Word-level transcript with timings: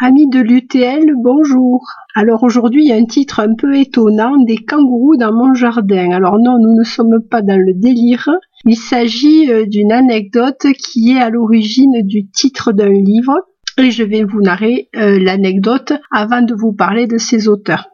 Amis 0.00 0.28
de 0.28 0.40
l'UTL, 0.40 1.12
bonjour. 1.16 1.86
Alors 2.16 2.42
aujourd'hui, 2.42 2.84
il 2.84 2.88
y 2.88 2.92
a 2.92 2.96
un 2.96 3.04
titre 3.04 3.38
un 3.38 3.54
peu 3.54 3.76
étonnant, 3.76 4.36
des 4.42 4.56
kangourous 4.56 5.16
dans 5.16 5.32
mon 5.32 5.54
jardin. 5.54 6.10
Alors 6.10 6.40
non, 6.40 6.58
nous 6.58 6.74
ne 6.76 6.82
sommes 6.82 7.20
pas 7.30 7.42
dans 7.42 7.56
le 7.56 7.72
délire. 7.74 8.28
Il 8.64 8.76
s'agit 8.76 9.48
euh, 9.52 9.66
d'une 9.66 9.92
anecdote 9.92 10.66
qui 10.76 11.12
est 11.12 11.20
à 11.20 11.30
l'origine 11.30 12.02
du 12.02 12.28
titre 12.28 12.72
d'un 12.72 12.90
livre 12.90 13.34
et 13.78 13.92
je 13.92 14.02
vais 14.02 14.24
vous 14.24 14.40
narrer 14.40 14.88
euh, 14.96 15.20
l'anecdote 15.20 15.92
avant 16.10 16.42
de 16.42 16.54
vous 16.54 16.72
parler 16.72 17.06
de 17.06 17.16
ses 17.16 17.46
auteurs. 17.46 17.86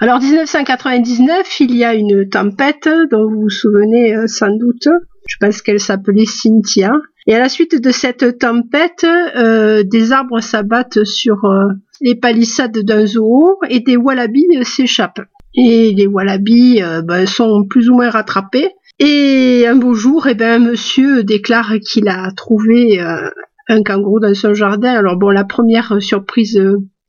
Alors 0.00 0.20
1999, 0.20 1.60
il 1.60 1.76
y 1.76 1.84
a 1.84 1.92
une 1.92 2.26
tempête 2.30 2.88
dont 3.10 3.28
vous 3.28 3.42
vous 3.42 3.50
souvenez 3.50 4.14
euh, 4.14 4.26
sans 4.28 4.56
doute. 4.56 4.88
Je 5.28 5.36
pense 5.38 5.60
qu'elle 5.60 5.80
s'appelait 5.80 6.24
Cynthia. 6.24 6.92
Et 7.28 7.34
à 7.34 7.38
la 7.38 7.50
suite 7.50 7.78
de 7.78 7.90
cette 7.90 8.38
tempête, 8.38 9.04
euh, 9.04 9.82
des 9.84 10.12
arbres 10.12 10.40
s'abattent 10.40 11.04
sur 11.04 11.44
euh, 11.44 11.66
les 12.00 12.14
palissades 12.14 12.78
d'un 12.78 13.04
zoo 13.04 13.58
et 13.68 13.80
des 13.80 13.98
wallabies 13.98 14.46
s'échappent. 14.62 15.20
Et 15.54 15.92
les 15.92 16.06
wallabies 16.06 16.82
euh, 16.82 17.02
ben, 17.02 17.26
sont 17.26 17.66
plus 17.68 17.90
ou 17.90 17.96
moins 17.96 18.08
rattrapés. 18.08 18.70
Et 18.98 19.66
un 19.68 19.76
beau 19.76 19.92
jour, 19.92 20.26
eh 20.26 20.34
ben, 20.34 20.62
un 20.62 20.70
monsieur 20.70 21.22
déclare 21.22 21.74
qu'il 21.86 22.08
a 22.08 22.30
trouvé 22.32 22.98
un 22.98 23.82
kangourou 23.82 24.20
dans 24.20 24.34
son 24.34 24.54
jardin. 24.54 24.94
Alors 24.94 25.18
bon, 25.18 25.28
la 25.28 25.44
première 25.44 26.00
surprise 26.00 26.58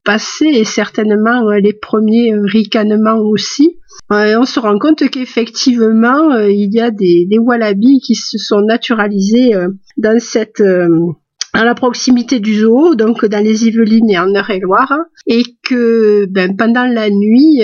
passée 0.03 0.51
et 0.53 0.65
certainement 0.65 1.49
les 1.51 1.73
premiers 1.73 2.33
ricanements 2.35 3.19
aussi 3.19 3.78
on 4.09 4.45
se 4.45 4.59
rend 4.59 4.77
compte 4.79 5.07
qu'effectivement, 5.09 6.31
euh, 6.31 6.49
il 6.49 6.73
y 6.73 6.81
a 6.81 6.91
des, 6.91 7.25
des, 7.29 7.37
wallabies 7.37 7.99
qui 7.99 8.15
se 8.15 8.37
sont 8.37 8.61
naturalisés 8.61 9.55
euh, 9.55 9.69
dans 9.97 10.17
euh, 10.61 10.87
à 11.53 11.65
la 11.65 11.75
proximité 11.75 12.39
du 12.39 12.55
zoo, 12.55 12.95
donc 12.95 13.25
dans 13.25 13.43
les 13.43 13.67
Yvelines 13.67 14.09
et 14.09 14.19
en 14.19 14.33
Eure-et-Loire, 14.33 14.93
et 15.27 15.43
que 15.63 16.25
ben, 16.29 16.55
pendant 16.55 16.85
la 16.85 17.09
nuit, 17.09 17.61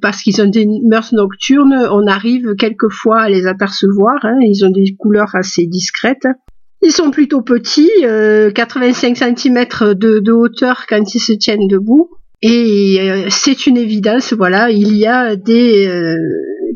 parce 0.00 0.22
qu'ils 0.22 0.40
ont 0.40 0.48
des 0.48 0.66
mœurs 0.88 1.12
nocturnes, 1.12 1.86
on 1.90 2.06
arrive 2.06 2.54
quelquefois 2.58 3.20
à 3.20 3.28
les 3.28 3.46
apercevoir. 3.46 4.16
Hein, 4.22 4.38
ils 4.40 4.64
ont 4.64 4.70
des 4.70 4.96
couleurs 4.98 5.34
assez 5.34 5.66
discrètes. 5.66 6.26
Ils 6.80 6.92
sont 6.92 7.10
plutôt 7.10 7.42
petits, 7.42 7.90
85 8.00 9.16
cm 9.16 9.66
de, 9.94 10.18
de, 10.18 10.32
hauteur 10.32 10.86
quand 10.88 11.14
ils 11.14 11.20
se 11.20 11.32
tiennent 11.34 11.68
debout. 11.68 12.08
Et 12.42 12.98
euh, 13.00 13.26
c'est 13.30 13.66
une 13.66 13.78
évidence, 13.78 14.32
voilà, 14.32 14.70
il 14.70 14.96
y 14.96 15.06
a 15.06 15.36
des 15.36 15.86
euh, 15.86 16.16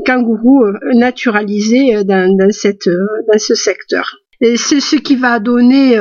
kangourous 0.06 0.64
euh, 0.64 0.72
naturalisés 0.94 2.03
dans, 2.05 2.34
dans, 2.36 2.50
cette, 2.50 2.89
dans 2.89 3.39
ce 3.39 3.55
secteur. 3.55 4.16
Et 4.41 4.56
c'est 4.56 4.81
ce 4.81 4.97
qui 4.97 5.16
va 5.16 5.38
donner 5.38 5.98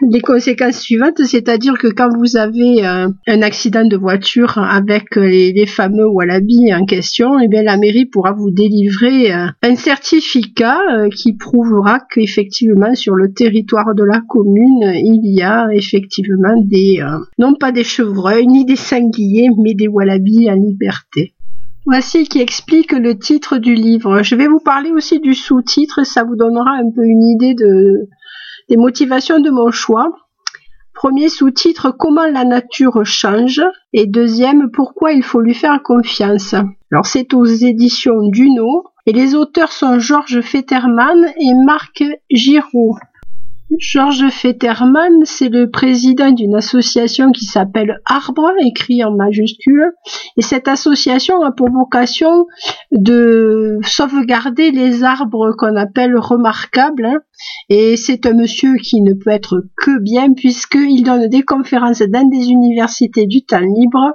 les 0.10 0.20
conséquences 0.20 0.80
suivantes, 0.80 1.22
c'est-à-dire 1.24 1.74
que 1.78 1.88
quand 1.88 2.08
vous 2.16 2.36
avez 2.36 2.86
euh, 2.86 3.08
un 3.26 3.42
accident 3.42 3.84
de 3.84 3.96
voiture 3.96 4.58
avec 4.58 5.16
les, 5.16 5.66
fameux 5.66 6.06
wallabies 6.06 6.72
en 6.74 6.84
question, 6.84 7.38
eh 7.38 7.48
bien 7.48 7.62
la 7.62 7.76
mairie 7.76 8.06
pourra 8.06 8.32
vous 8.32 8.50
délivrer 8.50 9.32
euh, 9.32 9.46
un 9.62 9.76
certificat 9.76 10.78
euh, 10.92 11.08
qui 11.08 11.36
prouvera 11.36 11.98
qu'effectivement 12.12 12.94
sur 12.94 13.14
le 13.14 13.32
territoire 13.32 13.94
de 13.94 14.04
la 14.04 14.20
commune, 14.26 14.92
il 14.94 15.20
y 15.24 15.42
a 15.42 15.68
effectivement 15.72 16.54
des 16.64 17.02
non 17.38 17.54
pas 17.54 17.72
des 17.72 17.84
chevreuils 17.84 18.46
ni 18.46 18.64
des 18.64 18.76
sangliers, 18.76 19.48
mais 19.62 19.74
des 19.74 19.88
wallabies 19.88 20.50
en 20.50 20.54
liberté. 20.54 21.34
Voici 21.86 22.24
qui 22.24 22.40
explique 22.40 22.92
le 22.92 23.18
titre 23.18 23.58
du 23.58 23.74
livre. 23.74 24.22
Je 24.22 24.36
vais 24.36 24.46
vous 24.46 24.60
parler 24.60 24.90
aussi 24.90 25.18
du 25.18 25.34
sous-titre, 25.34 26.04
ça 26.04 26.24
vous 26.24 26.36
donnera 26.36 26.72
un 26.72 26.90
peu 26.90 27.02
une 27.02 27.26
idée 27.26 27.54
de, 27.54 28.08
les 28.70 28.76
motivations 28.76 29.40
de 29.40 29.50
mon 29.50 29.70
choix. 29.70 30.12
Premier 30.94 31.28
sous-titre 31.28 31.90
Comment 31.90 32.26
la 32.26 32.44
nature 32.44 33.04
change 33.04 33.60
et 33.92 34.06
deuxième 34.06 34.70
Pourquoi 34.70 35.12
il 35.12 35.22
faut 35.22 35.40
lui 35.40 35.54
faire 35.54 35.82
confiance. 35.82 36.54
Alors 36.92 37.06
c'est 37.06 37.34
aux 37.34 37.44
éditions 37.44 38.28
Duno 38.28 38.84
et 39.06 39.12
les 39.12 39.34
auteurs 39.34 39.72
sont 39.72 39.98
Georges 39.98 40.40
Fetterman 40.40 41.32
et 41.36 41.54
Marc 41.66 42.04
Giraud. 42.30 42.96
Georges 43.78 44.30
Fetterman, 44.30 45.24
c'est 45.24 45.48
le 45.48 45.70
président 45.70 46.32
d'une 46.32 46.56
association 46.56 47.30
qui 47.30 47.44
s'appelle 47.44 48.00
Arbre, 48.04 48.50
écrit 48.66 49.04
en 49.04 49.12
majuscule, 49.12 49.92
et 50.36 50.42
cette 50.42 50.66
association 50.66 51.42
a 51.42 51.52
pour 51.52 51.70
vocation 51.70 52.46
de 52.90 53.78
sauvegarder 53.82 54.72
les 54.72 55.04
arbres 55.04 55.54
qu'on 55.56 55.76
appelle 55.76 56.16
remarquables, 56.16 57.22
et 57.68 57.96
c'est 57.96 58.26
un 58.26 58.34
monsieur 58.34 58.74
qui 58.76 59.02
ne 59.02 59.14
peut 59.14 59.30
être 59.30 59.64
que 59.76 60.00
bien 60.00 60.32
puisqu'il 60.32 61.04
donne 61.04 61.28
des 61.28 61.42
conférences 61.42 62.02
dans 62.02 62.28
des 62.28 62.48
universités 62.48 63.26
du 63.26 63.44
temps 63.44 63.60
libre 63.60 64.14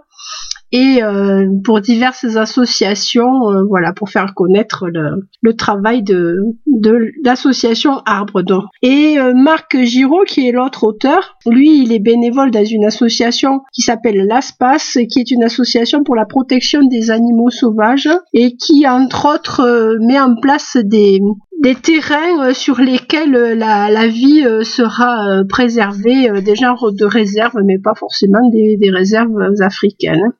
et 0.71 1.01
euh, 1.03 1.47
pour 1.63 1.79
diverses 1.79 2.35
associations, 2.35 3.49
euh, 3.49 3.63
voilà, 3.67 3.93
pour 3.93 4.09
faire 4.09 4.33
connaître 4.35 4.87
le, 4.87 5.55
travail 5.55 6.03
de, 6.03 6.37
de 6.67 7.11
l'association 7.23 8.01
Arbre 8.05 8.41
d'Or. 8.41 8.69
Et 8.81 9.17
euh, 9.19 9.33
Marc 9.33 9.77
Giraud, 9.77 10.23
qui 10.27 10.47
est 10.47 10.51
l'autre 10.51 10.83
auteur, 10.83 11.37
lui, 11.45 11.83
il 11.83 11.93
est 11.93 11.99
bénévole 11.99 12.51
dans 12.51 12.65
une 12.65 12.85
association 12.85 13.61
qui 13.73 13.83
s'appelle 13.83 14.25
l'ASPAS, 14.27 14.97
qui 15.09 15.19
est 15.19 15.31
une 15.31 15.43
association 15.43 16.03
pour 16.03 16.15
la 16.15 16.25
protection 16.25 16.83
des 16.83 17.11
animaux 17.11 17.51
sauvages 17.51 18.09
et 18.33 18.55
qui, 18.57 18.87
entre 18.87 19.33
autres, 19.33 19.97
met 20.01 20.19
en 20.19 20.35
place 20.35 20.77
des, 20.83 21.21
des 21.63 21.75
terrains 21.75 22.53
sur 22.53 22.81
lesquels 22.81 23.31
la, 23.31 23.89
la 23.89 24.07
vie 24.07 24.43
sera 24.63 25.43
préservée, 25.47 26.41
des 26.41 26.55
genres 26.55 26.91
de 26.91 27.05
réserves, 27.05 27.61
mais 27.63 27.77
pas 27.79 27.95
forcément 27.95 28.49
des, 28.49 28.77
des 28.77 28.89
réserves 28.89 29.53
africaines. 29.61 30.33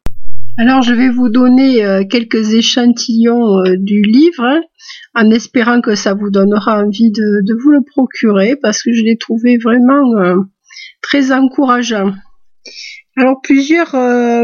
Alors 0.58 0.82
je 0.82 0.94
vais 0.94 1.10
vous 1.10 1.28
donner 1.28 1.84
euh, 1.84 2.06
quelques 2.10 2.54
échantillons 2.54 3.60
euh, 3.60 3.76
du 3.78 4.02
livre 4.02 4.62
en 5.14 5.30
espérant 5.30 5.82
que 5.82 5.96
ça 5.96 6.14
vous 6.14 6.30
donnera 6.30 6.82
envie 6.82 7.12
de, 7.12 7.62
vous 7.62 7.72
le 7.72 7.82
procurer 7.84 8.56
parce 8.56 8.82
que 8.82 8.94
je 8.94 9.04
l'ai 9.04 9.18
trouvé 9.18 9.58
vraiment 9.58 10.16
euh, 10.16 10.38
très 11.02 11.34
encourageant. 11.34 12.14
Alors 13.18 13.42
plusieurs, 13.44 13.96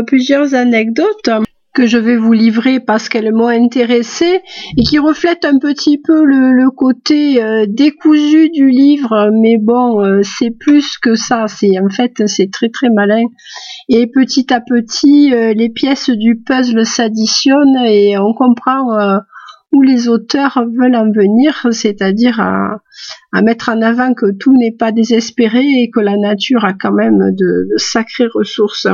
plusieurs 0.06 0.54
anecdotes 0.54 1.30
que 1.74 1.86
je 1.86 1.98
vais 1.98 2.18
vous 2.18 2.34
livrer 2.34 2.80
parce 2.80 3.10
qu'elles 3.10 3.34
m'ont 3.34 3.48
intéressé 3.48 4.42
et 4.78 4.84
qui 4.84 5.00
reflètent 5.00 5.46
un 5.46 5.58
petit 5.60 5.98
peu 5.98 6.24
le, 6.24 6.70
côté 6.72 7.42
décousu 7.68 8.50
du 8.50 8.70
livre. 8.70 9.30
Mais 9.42 9.58
bon 9.58 10.22
c'est 10.24 10.52
plus 10.52 10.98
que 10.98 11.16
ça. 11.16 11.48
C'est 11.48 11.80
en 11.80 11.90
fait 11.90 12.28
c'est 12.28 12.52
très 12.52 12.70
très 12.70 12.90
malin. 12.90 13.24
Et 13.90 14.08
petit 14.08 14.54
à 14.54 14.62
petit, 14.62 15.34
euh, 15.34 15.54
les 15.54 15.70
pièces 15.70 16.10
du 16.10 16.38
puzzle 16.38 16.86
s'additionnent 16.86 17.86
et 17.86 18.18
on 18.18 18.34
comprend 18.34 18.98
euh, 18.98 19.18
où 19.72 19.82
les 19.82 20.08
auteurs 20.08 20.64
veulent 20.78 20.96
en 20.96 21.12
venir, 21.12 21.68
c'est-à-dire 21.72 22.40
à, 22.40 22.80
mettre 23.42 23.70
en 23.70 23.82
avant 23.82 24.14
que 24.14 24.32
tout 24.32 24.56
n'est 24.56 24.72
pas 24.72 24.92
désespéré 24.92 25.62
et 25.62 25.90
que 25.90 26.00
la 26.00 26.18
nature 26.18 26.66
a 26.66 26.74
quand 26.74 26.92
même 26.92 27.36
de, 27.36 27.68
sacrées 27.78 28.28
ressources. 28.34 28.88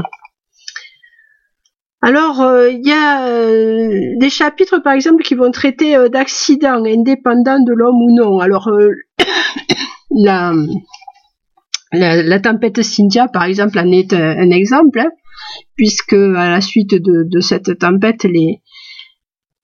Alors, 2.01 2.41
euh, 2.41 2.69
il 2.69 2.85
y 2.85 2.91
a 2.91 3.27
des 4.19 4.29
chapitres, 4.29 4.79
par 4.79 4.93
exemple, 4.93 5.23
qui 5.23 5.35
vont 5.35 5.51
traiter 5.51 5.95
d'accidents 6.09 6.83
indépendants 6.85 7.63
de 7.63 7.73
l'homme 7.73 8.01
ou 8.01 8.15
non. 8.15 8.39
Alors, 8.39 8.69
la, 10.11 10.53
la, 11.93 12.39
tempête 12.39 12.81
Cynthia, 12.81 13.27
par 13.27 13.43
exemple, 13.43 13.79
en 13.79 13.91
est 13.91 14.13
un, 14.13 14.49
exemple, 14.51 14.99
hein, 14.99 15.09
puisque 15.75 16.13
à 16.13 16.49
la 16.49 16.61
suite 16.61 16.95
de, 16.95 17.39
cette 17.39 17.79
tempête, 17.79 18.23
les, 18.23 18.61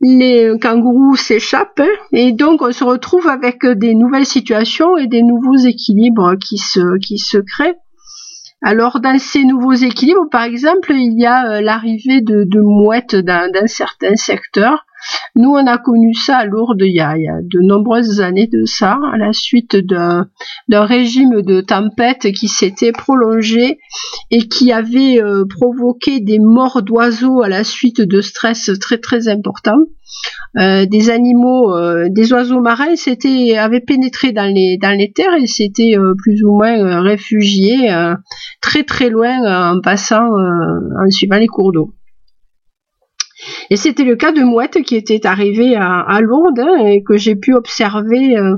les 0.02 0.54
kangourous 0.62 1.16
s'échappent 1.16 1.80
hein, 1.80 1.88
et 2.12 2.32
donc 2.32 2.62
on 2.62 2.72
se 2.72 2.84
retrouve 2.84 3.28
avec 3.28 3.66
des 3.66 3.96
nouvelles 3.96 4.26
situations 4.26 4.98
et 4.98 5.08
des 5.08 5.24
nouveaux 5.24 5.58
équilibres 5.58 6.36
qui 6.38 6.58
se, 6.58 6.98
qui 7.00 7.18
se 7.18 7.38
créent. 7.38 7.78
Alors 8.64 9.02
dans 9.02 9.20
ces 9.20 9.44
nouveaux 9.44 9.74
équilibres, 9.74 10.30
par 10.32 10.44
exemple, 10.44 10.94
il 10.94 11.20
y 11.20 11.26
a 11.26 11.46
euh, 11.46 11.62
l'arrivée 11.62 12.22
de, 12.22 12.62
mouettes 12.62 13.16
dans 13.16 13.52
certains 13.68 14.16
secteurs 14.16 14.86
nous, 15.36 15.50
on 15.50 15.66
a 15.66 15.80
connu 15.80 16.14
ça 16.14 16.38
à 16.38 16.46
Lourdes 16.46 16.82
il 16.82 16.94
y 16.94 17.00
a, 17.00 17.16
de 17.16 17.60
nombreuses 17.62 18.22
années 18.22 18.48
de 18.48 18.66
ça, 18.66 19.00
à 19.12 19.18
la 19.18 19.34
suite 19.34 19.76
d'un 19.76 20.28
régime 20.70 21.42
de 21.42 21.62
tempête 21.62 22.32
qui 22.34 22.48
s'était 22.48 22.92
prolongé 22.92 23.80
et 24.30 24.48
qui 24.48 24.72
avait 24.72 25.22
euh, 25.22 25.46
provoqué 25.46 26.20
des 26.20 26.38
morts 26.38 26.84
d'oiseaux 26.84 27.42
à 27.42 27.50
la 27.50 27.64
suite 27.64 28.02
de 28.02 28.22
stress 28.22 28.70
très 28.80 29.00
très 29.00 29.28
importants. 29.28 29.82
Euh, 30.60 30.86
des 30.86 31.10
animaux, 31.10 31.76
euh, 31.76 32.06
des 32.10 32.32
oiseaux 32.32 32.62
marins 32.62 32.96
s'étaient 32.96 33.58
avaient 33.58 33.80
pénétré 33.80 34.34
dans 34.34 34.46
les 34.46 34.78
dans 34.80 34.96
les 34.96 35.12
terres 35.12 35.36
et 35.42 35.48
s'étaient 35.48 35.96
plus 36.20 36.44
ou 36.44 36.52
moins 36.56 37.02
réfugiés 37.02 37.90
très 38.62 38.84
très 38.84 39.10
loin 39.10 39.72
en 39.72 39.82
passant 39.82 40.28
en 40.28 41.10
suivant 41.10 41.38
les 41.38 41.48
cours 41.48 41.72
d'eau. 41.72 41.94
Et 43.70 43.76
c'était 43.76 44.04
le 44.04 44.16
cas 44.16 44.32
de 44.32 44.42
Mouette 44.42 44.82
qui 44.84 44.96
était 44.96 45.26
arrivée 45.26 45.76
à, 45.76 46.20
Lourdes 46.22 46.60
hein, 46.60 46.86
et 46.86 47.04
que 47.04 47.18
j'ai 47.18 47.36
pu 47.36 47.54
observer 47.54 48.38
euh, 48.38 48.58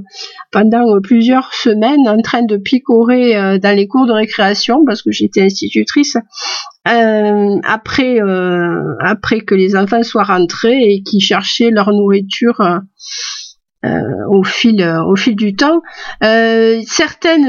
pendant 0.52 1.00
plusieurs 1.02 1.54
semaines 1.54 2.08
en 2.08 2.22
train 2.22 2.44
de 2.44 2.58
picorer 2.58 3.38
euh, 3.38 3.58
dans 3.58 3.76
les 3.76 3.88
cours 3.88 4.08
de 4.08 4.14
récréation 4.14 4.84
parce 4.86 5.02
que 5.02 5.12
j'étais 5.12 5.42
institutrice 5.42 6.18
euh, 6.88 7.56
après 7.64 8.20
après 9.00 9.42
que 9.42 9.56
les 9.56 9.76
enfants 9.76 10.04
soient 10.04 10.24
rentrés 10.24 10.80
et 10.82 11.04
qui 11.04 11.20
cherchaient 11.20 11.72
leur 11.72 11.92
nourriture 11.92 12.62
euh, 13.84 14.26
au 14.30 14.44
fil 14.44 14.82
euh, 14.82 15.04
au 15.04 15.16
fil 15.16 15.36
du 15.36 15.56
temps. 15.56 15.82
Euh, 16.24 16.82
certaines, 16.88 17.46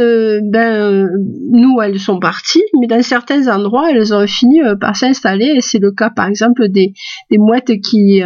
ben 0.51 1.09
nous, 1.51 1.81
elles 1.81 1.99
sont 1.99 2.19
parties, 2.19 2.65
mais 2.79 2.87
dans 2.87 3.03
certains 3.03 3.49
endroits, 3.49 3.91
elles 3.91 4.13
ont 4.13 4.27
fini 4.27 4.61
par 4.81 4.97
s'installer. 4.97 5.61
C'est 5.61 5.79
le 5.79 5.93
cas, 5.93 6.11
par 6.11 6.27
exemple, 6.27 6.69
des, 6.69 6.93
des 7.31 7.39
mouettes 7.39 7.81
qui 7.81 8.23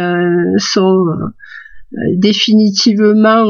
sont 0.57 1.05
définitivement 2.17 3.45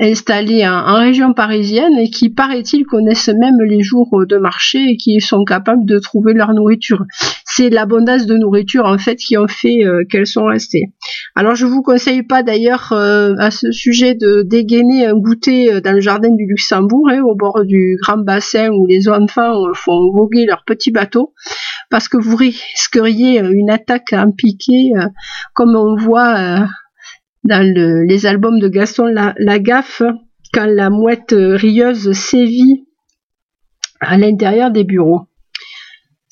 installés 0.00 0.66
en, 0.66 0.94
région 0.94 1.34
parisienne 1.34 1.96
et 1.98 2.10
qui, 2.10 2.30
paraît-il, 2.30 2.84
connaissent 2.84 3.28
même 3.28 3.60
les 3.66 3.82
jours 3.82 4.24
de 4.26 4.36
marché 4.38 4.78
et 4.78 4.96
qui 4.96 5.20
sont 5.20 5.44
capables 5.44 5.84
de 5.84 5.98
trouver 5.98 6.32
leur 6.32 6.54
nourriture. 6.54 7.04
C'est 7.44 7.68
l'abondance 7.68 8.26
de 8.26 8.36
nourriture 8.36 8.86
en 8.86 8.96
fait 8.96 9.16
qui 9.16 9.36
ont 9.36 9.48
fait 9.48 9.84
euh, 9.84 10.04
qu'elles 10.10 10.26
sont 10.26 10.44
restées. 10.44 10.92
Alors 11.34 11.54
je 11.54 11.66
vous 11.66 11.82
conseille 11.82 12.22
pas 12.22 12.42
d'ailleurs 12.42 12.92
euh, 12.92 13.34
à 13.38 13.50
ce 13.50 13.70
sujet 13.72 14.14
de 14.14 14.42
dégainer 14.42 15.06
un 15.06 15.14
goûter 15.14 15.72
euh, 15.72 15.80
dans 15.80 15.92
le 15.92 16.00
jardin 16.00 16.30
du 16.30 16.46
Luxembourg, 16.46 17.08
hein, 17.10 17.20
au 17.22 17.34
bord 17.34 17.64
du 17.64 17.98
grand 18.00 18.18
bassin 18.18 18.70
où 18.70 18.86
les 18.86 19.08
enfants 19.08 19.64
font 19.74 20.10
voguer 20.12 20.46
leur 20.46 20.64
petits 20.64 20.92
bateaux, 20.92 21.34
parce 21.90 22.08
que 22.08 22.16
vous 22.16 22.36
risqueriez 22.36 23.40
une 23.40 23.70
attaque 23.70 24.12
en 24.12 24.30
piqué, 24.30 24.92
comme 25.54 25.76
on 25.76 25.96
voit 25.96 26.66
dans 27.44 27.64
les 28.06 28.26
albums 28.26 28.58
de 28.58 28.68
Gaston 28.68 29.06
Lagaffe, 29.38 30.02
quand 30.52 30.66
la 30.66 30.90
mouette 30.90 31.34
rieuse 31.36 32.12
sévit 32.12 32.84
à 34.00 34.18
l'intérieur 34.18 34.70
des 34.70 34.84
bureaux. 34.84 35.22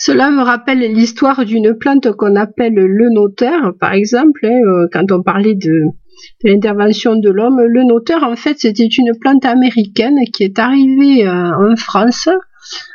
Cela 0.01 0.31
me 0.31 0.43
rappelle 0.43 0.79
l'histoire 0.79 1.45
d'une 1.45 1.75
plante 1.75 2.13
qu'on 2.13 2.37
appelle 2.37 2.75
le 2.75 3.11
notaire, 3.11 3.73
par 3.81 3.95
exemple, 3.95 4.47
hein, 4.47 4.61
euh, 4.65 4.87
quand 4.93 5.11
on 5.11 5.23
parlait 5.25 5.57
de, 5.57 5.87
l'intervention 6.45 7.17
de 7.17 7.31
l'homme. 7.31 7.61
Le 7.61 7.83
notaire, 7.83 8.23
en 8.23 8.37
fait, 8.37 8.59
c'était 8.59 8.87
une 8.87 9.13
plante 9.21 9.45
américaine 9.45 10.19
qui 10.33 10.45
est 10.45 10.59
arrivée 10.61 11.27
euh, 11.27 11.73
en 11.73 11.75
France 11.75 12.29
euh, 12.29 12.39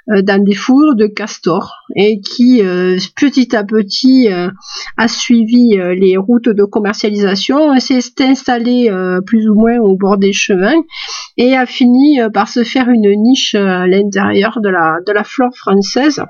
dans 0.08 0.44
des 0.44 0.54
fours 0.54 0.96
de 0.96 1.08
castor 1.08 1.75
et 1.96 2.20
qui 2.20 2.62
euh, 2.62 2.98
petit 3.16 3.56
à 3.56 3.64
petit 3.64 4.31
euh, 4.31 4.50
a 4.98 5.08
suivi 5.08 5.78
les 5.96 6.18
routes 6.18 6.50
de 6.50 6.64
commercialisation, 6.64 7.80
s'est 7.80 8.02
installé 8.20 8.92
plus 9.25 9.50
ou 9.50 9.56
moins 9.56 9.80
au 9.80 9.96
bord 9.96 10.18
des 10.18 10.34
chemins 10.34 10.81
et 11.38 11.56
a 11.56 11.66
fini 11.66 12.20
par 12.34 12.48
se 12.48 12.64
faire 12.64 12.90
une 12.90 13.12
niche 13.22 13.56
à 13.56 13.88
l'intérieur 13.88 14.60
de 14.62 14.70
la, 14.70 14.98
de 15.06 15.12
la 15.12 15.24
flore 15.24 15.56
française. 15.56 16.22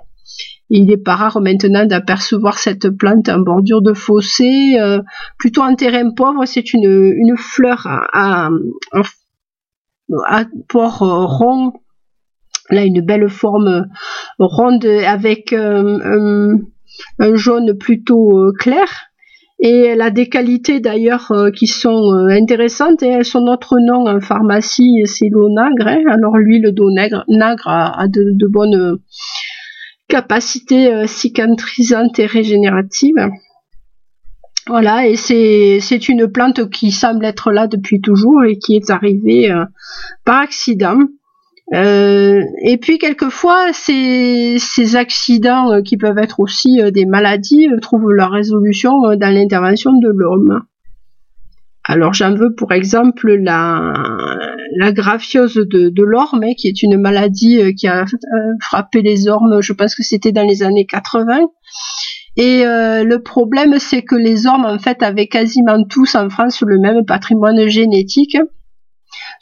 Il 0.70 0.86
n'est 0.86 0.98
pas 0.98 1.16
rare 1.16 1.42
maintenant 1.42 1.86
d'apercevoir 1.86 2.58
cette 2.58 2.90
plante 2.90 3.30
en 3.30 3.40
bordure 3.40 3.82
de 3.82 3.94
fossé, 3.94 4.76
plutôt 5.38 5.62
en 5.62 5.76
terrain 5.76 6.12
pauvre. 6.16 6.46
C'est 6.46 6.74
une, 6.74 7.14
une 7.16 7.38
fleur 7.38 7.86
à, 7.86 8.50
à, 8.92 9.02
à 10.28 10.46
port 10.70 11.00
rond 11.00 11.74
Là, 12.70 12.86
une 12.86 13.02
belle 13.02 13.30
forme 13.30 13.88
ronde 14.40 14.86
avec 14.86 15.52
euh, 15.54 16.58
un, 17.20 17.36
jaune 17.36 17.78
plutôt 17.78 18.38
euh, 18.38 18.54
clair. 18.58 18.88
Et 19.60 19.80
elle 19.80 20.02
a 20.02 20.10
des 20.10 20.28
qualités 20.28 20.80
d'ailleurs 20.80 21.32
euh, 21.32 21.52
qui 21.52 21.68
sont 21.68 22.12
intéressantes. 22.30 23.04
Et 23.04 23.24
son 23.24 23.48
autre 23.48 23.78
nom 23.80 24.08
en 24.08 24.22
pharmacie, 24.22 25.02
c'est 25.06 25.30
l'onagre. 25.30 25.88
Hein. 25.88 26.04
Alors 26.10 26.38
l'huile 26.38 26.72
d'onagre 26.74 27.26
a, 27.66 28.02
a 28.02 28.08
de, 28.08 28.32
de, 28.34 28.48
bonnes 28.48 28.98
capacités 30.08 31.06
cicatrisantes 31.08 32.20
et 32.20 32.26
régénératives. 32.26 33.30
Voilà, 34.68 35.08
et 35.08 35.18
c'est 35.18 36.08
une 36.08 36.32
plante 36.32 36.70
qui 36.70 36.92
semble 36.92 37.26
être 37.26 37.52
là 37.52 37.68
depuis 37.68 38.00
toujours 38.00 38.46
et 38.46 38.58
qui 38.58 38.76
est 38.76 38.90
arrivée 38.90 39.54
par 40.24 40.40
accident. 40.40 41.00
Euh, 41.74 42.44
et 42.62 42.78
puis 42.78 43.00
quelquefois, 43.00 43.74
ces, 43.74 44.58
ces 44.60 44.96
accidents 44.96 45.72
euh, 45.72 45.82
qui 45.82 45.98
peuvent 45.98 46.20
être 46.20 46.40
aussi 46.40 46.80
euh, 46.80 46.92
des 46.92 47.06
maladies 47.06 47.68
trouvent 47.82 48.12
leur 48.12 48.30
résolution 48.30 48.92
dans 49.16 49.34
l'intervention 49.34 49.92
de 49.94 50.10
l'homme. 50.10 50.62
Alors 51.86 52.14
j'en 52.14 52.36
veux 52.36 52.54
pour 52.54 52.72
exemple 52.72 53.34
la, 53.34 53.94
la 54.78 54.92
graphiose 54.92 55.56
de, 55.56 55.90
de 55.90 56.04
l'orme, 56.04 56.44
hein, 56.44 56.54
qui 56.56 56.68
est 56.68 56.84
une 56.84 56.98
maladie 56.98 57.76
qui 57.76 57.88
a 57.88 58.06
frappé 58.62 59.02
les 59.02 59.28
ormes, 59.28 59.62
je 59.62 59.74
pense 59.74 59.96
que 59.96 60.04
c'était 60.04 60.32
dans 60.32 60.48
les 60.48 60.64
années 60.64 60.86
80. 60.86 61.48
Et 62.38 62.64
le 62.64 63.18
problème, 63.18 63.80
c'est 63.80 64.02
que 64.02 64.16
les 64.16 64.48
ormes, 64.48 64.66
en 64.66 64.80
fait, 64.80 65.04
avaient 65.04 65.28
quasiment 65.28 65.84
tous 65.84 66.16
en 66.16 66.30
France 66.30 66.64
le 66.66 66.80
même 66.80 67.06
patrimoine 67.06 67.68
génétique 67.68 68.38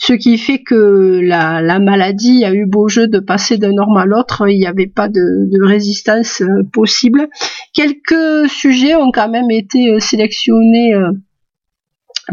ce 0.02 0.14
qui 0.14 0.40
fait 0.40 0.64
que 0.64 1.20
la, 1.22 1.80
maladie 1.80 2.44
a 2.44 2.54
eu 2.54 2.66
beau 2.66 2.90
jeu 2.90 3.08
de 3.08 3.20
passer 3.20 3.60
d'un 3.60 3.72
norme 3.72 3.98
à 3.98 4.06
l'autre, 4.06 4.50
il 4.50 4.58
n'y 4.58 4.66
avait 4.66 4.88
pas 4.88 5.08
de, 5.08 5.64
résistance 5.64 6.42
euh, 6.42 6.64
possible. 6.74 7.28
Quelques 7.74 8.50
sujets 8.50 8.96
ont 8.96 9.12
quand 9.12 9.30
même 9.30 9.52
été 9.52 9.90
euh, 9.90 10.00
sélectionnés 10.00 10.96
euh, 10.96 11.12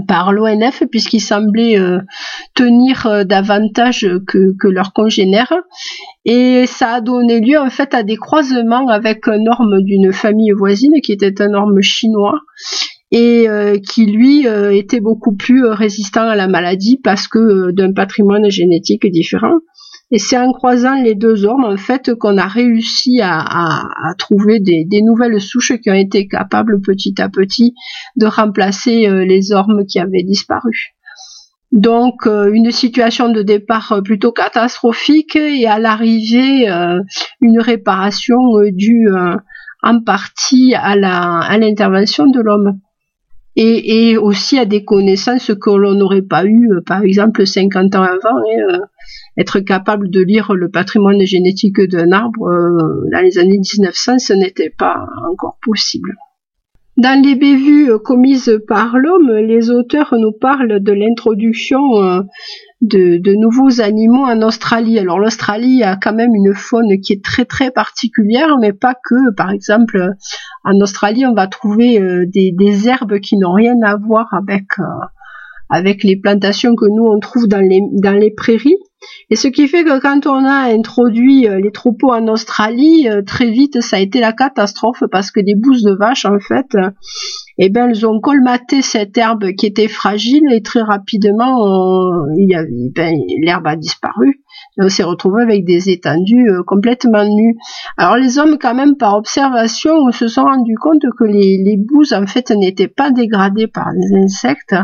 par 0.06 0.32
l'ONF 0.32 0.85
puisqu'ils 0.91 1.20
semblaient 1.20 1.79
tenir 2.55 3.25
davantage 3.25 4.06
que, 4.26 4.55
que 4.56 4.69
leurs 4.69 4.93
congénères 4.93 5.55
et 6.25 6.67
ça 6.67 6.93
a 6.93 7.00
donné 7.00 7.41
lieu 7.41 7.59
en 7.59 7.70
fait 7.70 7.94
à 7.94 8.03
des 8.03 8.17
croisements 8.17 8.87
avec 8.88 9.26
un 9.26 9.47
orme 9.47 9.82
d'une 9.82 10.12
famille 10.12 10.53
voisine 10.53 11.00
qui 11.03 11.11
était 11.11 11.41
un 11.41 11.55
orme 11.55 11.81
chinois 11.81 12.38
et 13.10 13.49
euh, 13.49 13.78
qui 13.78 14.06
lui 14.06 14.46
euh, 14.46 14.75
était 14.75 15.00
beaucoup 15.00 15.34
plus 15.34 15.64
euh, 15.64 15.72
résistant 15.72 16.28
à 16.28 16.37
la 16.37 16.46
maladie 16.46 17.00
parce 17.02 17.26
que 17.26 17.70
d'un 17.70 17.93
patrimoine 17.93 18.50
génétique 18.50 19.06
différent. 19.06 19.56
Et 20.10 20.19
c'est 20.19 20.38
en 20.38 20.52
croisant 20.52 20.94
les 20.94 21.14
deux 21.14 21.44
ormes 21.44 21.64
en 21.64 21.76
fait 21.76 22.14
qu'on 22.14 22.38
a 22.38 22.46
réussi 22.46 23.20
à, 23.22 23.90
trouver 24.16 24.58
des, 24.58 25.02
nouvelles 25.02 25.38
souches 25.38 25.75
qui 25.82 25.90
ont 25.90 25.94
été 25.94 26.26
capables 26.26 26.81
petit 26.81 27.20
à 27.20 27.28
petit 27.28 27.75
de 28.16 28.25
remplacer 28.25 29.06
les 29.26 29.52
ormes 29.52 29.84
qui 29.84 29.99
avaient 29.99 30.22
disparu. 30.22 30.94
Donc 31.72 32.25
une 32.25 32.70
situation 32.70 33.28
de 33.28 33.43
départ 33.43 34.00
plutôt 34.02 34.32
catastrophique 34.32 35.37
et 35.37 35.66
à 35.66 35.78
l'arrivée 35.78 36.66
une 37.43 37.60
réparation 37.60 38.38
due 38.72 39.10
en 39.82 40.00
partie 40.00 40.74
à 40.74 40.96
l'intervention 40.96 42.29
de 42.29 42.41
l'homme 42.41 42.81
et, 43.58 44.17
aussi 44.17 44.58
à 44.58 44.65
des 44.65 44.84
connaissances 44.84 45.53
que 45.60 45.70
l'on 45.70 45.94
n'aurait 45.94 46.22
pas 46.22 46.44
eues, 46.44 46.70
euh, 46.72 46.81
par 46.81 47.03
exemple 47.03 47.46
50 47.46 47.94
ans 47.96 48.03
avant. 48.03 48.44
et 48.53 48.60
euh, 48.60 48.79
être 49.36 49.60
capable 49.60 50.10
de 50.10 50.20
lire 50.20 50.53
le 50.55 50.69
patrimoine 50.69 51.24
génétique 51.24 51.81
d'un 51.81 52.10
arbre 52.12 52.48
euh, 52.48 53.08
dans 53.12 53.20
les 53.20 53.38
années 53.38 53.58
1900, 53.58 54.19
ce 54.19 54.32
n'était 54.32 54.70
pas 54.77 55.06
encore 55.31 55.58
possible. 55.62 56.15
Dans 56.96 57.22
les 57.22 57.36
bévues 57.36 57.91
commises 58.05 58.60
par 58.67 58.98
l'homme, 58.98 59.31
les 59.31 59.70
auteurs 59.70 60.15
nous 60.19 60.32
parlent 60.32 60.81
de 60.81 60.93
l'introduction 60.93 62.24
de, 62.81 63.35
nouveaux 63.37 63.81
animaux 63.81 64.25
en 64.25 64.43
Australie. 64.43 64.99
Alors 64.99 65.19
l'Australie 65.19 65.82
a 65.82 65.97
quand 65.97 66.15
même 66.15 66.35
une 66.35 66.55
faune 66.55 67.01
qui 67.01 67.13
est 67.13 67.25
très 67.25 67.44
très 67.44 67.70
particulière, 67.70 68.58
mais 68.61 68.73
pas 68.73 68.94
que. 68.94 69.35
Par 69.35 69.51
exemple, 69.51 70.13
en 70.65 70.81
Australie, 70.81 71.27
on 71.27 71.35
va 71.35 71.47
trouver 71.47 72.01
euh, 72.01 72.25
des, 72.27 72.89
herbes 72.89 73.19
qui 73.20 73.37
n'ont 73.37 73.53
rien 73.53 73.77
à 73.85 73.97
voir 73.97 74.27
avec 74.32 74.79
euh, 74.79 74.85
avec 75.70 76.05
les 76.05 76.17
plantations 76.17 76.75
que 76.75 76.87
nous 76.87 77.05
on 77.05 77.19
trouve 77.20 77.46
dans 77.46 77.60
les 77.60 77.81
dans 78.03 78.13
les 78.13 78.31
prairies. 78.31 78.79
Et 79.31 79.37
ce 79.37 79.46
qui 79.46 79.69
fait 79.69 79.84
que 79.84 80.01
quand 80.01 80.27
on 80.27 80.44
a 80.44 80.72
introduit 80.75 81.46
euh, 81.46 81.60
les 81.60 81.70
troupeaux 81.70 82.13
en 82.13 82.27
Australie, 82.27 83.06
très 83.27 83.51
vite 83.51 83.81
ça 83.81 83.96
a 83.96 84.01
été 84.01 84.20
la 84.20 84.32
catastrophe 84.32 85.05
parce 85.10 85.31
que 85.31 85.41
les 85.41 85.55
bousses 85.55 85.82
de 85.82 85.93
vaches 85.93 86.25
en 86.25 86.39
fait 86.41 86.67
eh 87.58 87.70
ben 87.70 87.91
elles 87.91 88.06
ont 88.06 88.20
colmaté 88.20 88.82
cette 88.82 89.17
herbe 89.17 89.53
qui 89.53 89.67
était 89.67 89.89
fragile 89.89 90.44
et 90.53 90.63
très 90.63 90.82
rapidement 90.82 91.65
y 92.37 92.55
ben, 92.94 93.15
l'herbe 93.43 93.67
a 93.67 93.77
disparu 93.77 94.43
on 94.79 94.89
s'est 94.89 95.03
retrouvé 95.03 95.43
avec 95.43 95.65
des 95.65 95.91
étendues 95.91 96.51
euh, 96.51 96.63
complètement 96.65 97.25
nues. 97.25 97.56
Alors 97.97 98.17
les 98.17 98.39
hommes 98.39 98.58
quand 98.61 98.75
même 98.75 98.97
par 98.97 99.17
observation 99.17 100.11
se 100.13 100.29
sont 100.29 100.44
rendus 100.44 100.77
compte 100.81 101.03
que 101.19 101.25
les, 101.25 101.63
les 101.65 101.77
bouses 101.77 102.13
en 102.13 102.27
fait 102.27 102.51
n'étaient 102.51 102.89
pas 102.89 103.11
dégradées 103.11 103.67
par 103.67 103.89
les 103.93 104.23
insectes 104.23 104.75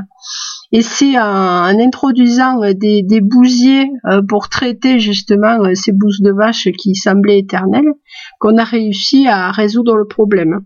et 0.73 0.83
c'est 0.83 1.17
en, 1.19 1.79
introduisant 1.79 2.59
des, 2.73 3.03
des, 3.03 3.21
bousiers 3.21 3.89
pour 4.29 4.49
traiter 4.49 4.99
justement 4.99 5.59
ces 5.75 5.93
bousses 5.93 6.21
de 6.21 6.33
vache 6.33 6.69
qui 6.77 6.97
semblaient 6.97 7.39
éternelles 7.39 7.93
qu'on 8.41 8.57
a 8.57 8.65
réussi 8.65 9.29
à 9.29 9.53
résoudre 9.53 9.97
le 9.97 10.07
problème. 10.07 10.61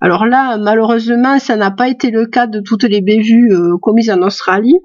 Alors 0.00 0.26
là, 0.26 0.58
malheureusement, 0.58 1.40
ça 1.40 1.56
n'a 1.56 1.72
pas 1.72 1.88
été 1.88 2.12
le 2.12 2.26
cas 2.26 2.46
de 2.46 2.60
toutes 2.60 2.84
les 2.84 3.00
bévues 3.00 3.50
commises 3.82 4.10
en 4.10 4.22
Australie 4.22 4.76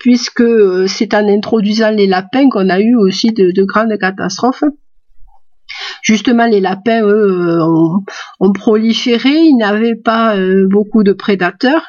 puisque 0.00 0.42
c'est 0.88 1.14
en 1.14 1.28
introduisant 1.28 1.90
les 1.90 2.08
lapins 2.08 2.48
qu'on 2.48 2.68
a 2.68 2.80
eu 2.80 2.96
aussi 2.96 3.32
de 3.32 3.62
grandes 3.62 3.96
catastrophes. 3.98 4.64
Justement 6.02 6.46
les 6.46 6.60
lapins 6.60 7.02
eux 7.02 7.58
euh, 7.60 7.64
ont, 8.40 8.52
proliféré, 8.52 9.30
ils 9.30 9.56
n'avaient 9.56 9.94
pas 9.94 10.36
euh, 10.36 10.66
beaucoup 10.68 11.04
de 11.04 11.12
prédateurs. 11.12 11.84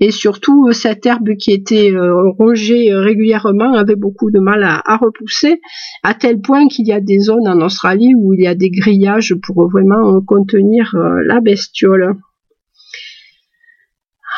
Et 0.00 0.10
surtout 0.10 0.68
euh, 0.68 0.72
cette 0.72 1.04
herbe 1.04 1.34
qui 1.36 1.52
était 1.52 1.92
rongée 2.38 2.94
régulièrement 2.94 3.74
avait 3.74 3.96
beaucoup 3.96 4.30
de 4.30 4.38
mal 4.38 4.62
à, 4.64 4.96
repousser 4.96 5.60
à 6.02 6.14
tel 6.14 6.40
point 6.40 6.68
qu'il 6.68 6.86
y 6.86 6.92
a 6.92 7.00
des 7.00 7.18
zones 7.18 7.48
en 7.48 7.60
Australie 7.60 8.14
où 8.16 8.32
il 8.34 8.42
y 8.42 8.46
a 8.46 8.54
des 8.54 8.70
grillages 8.70 9.34
pour 9.42 9.68
vraiment 9.70 10.20
contenir 10.22 10.94
la 11.26 11.40
bestiole. 11.40 12.16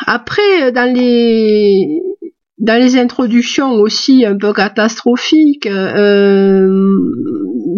Après, 0.05 0.71
dans 0.71 0.91
les 0.91 2.01
dans 2.59 2.81
les 2.81 2.97
introductions 2.97 3.71
aussi 3.73 4.25
un 4.25 4.37
peu 4.37 4.53
catastrophiques, 4.53 5.67
euh, 5.67 6.89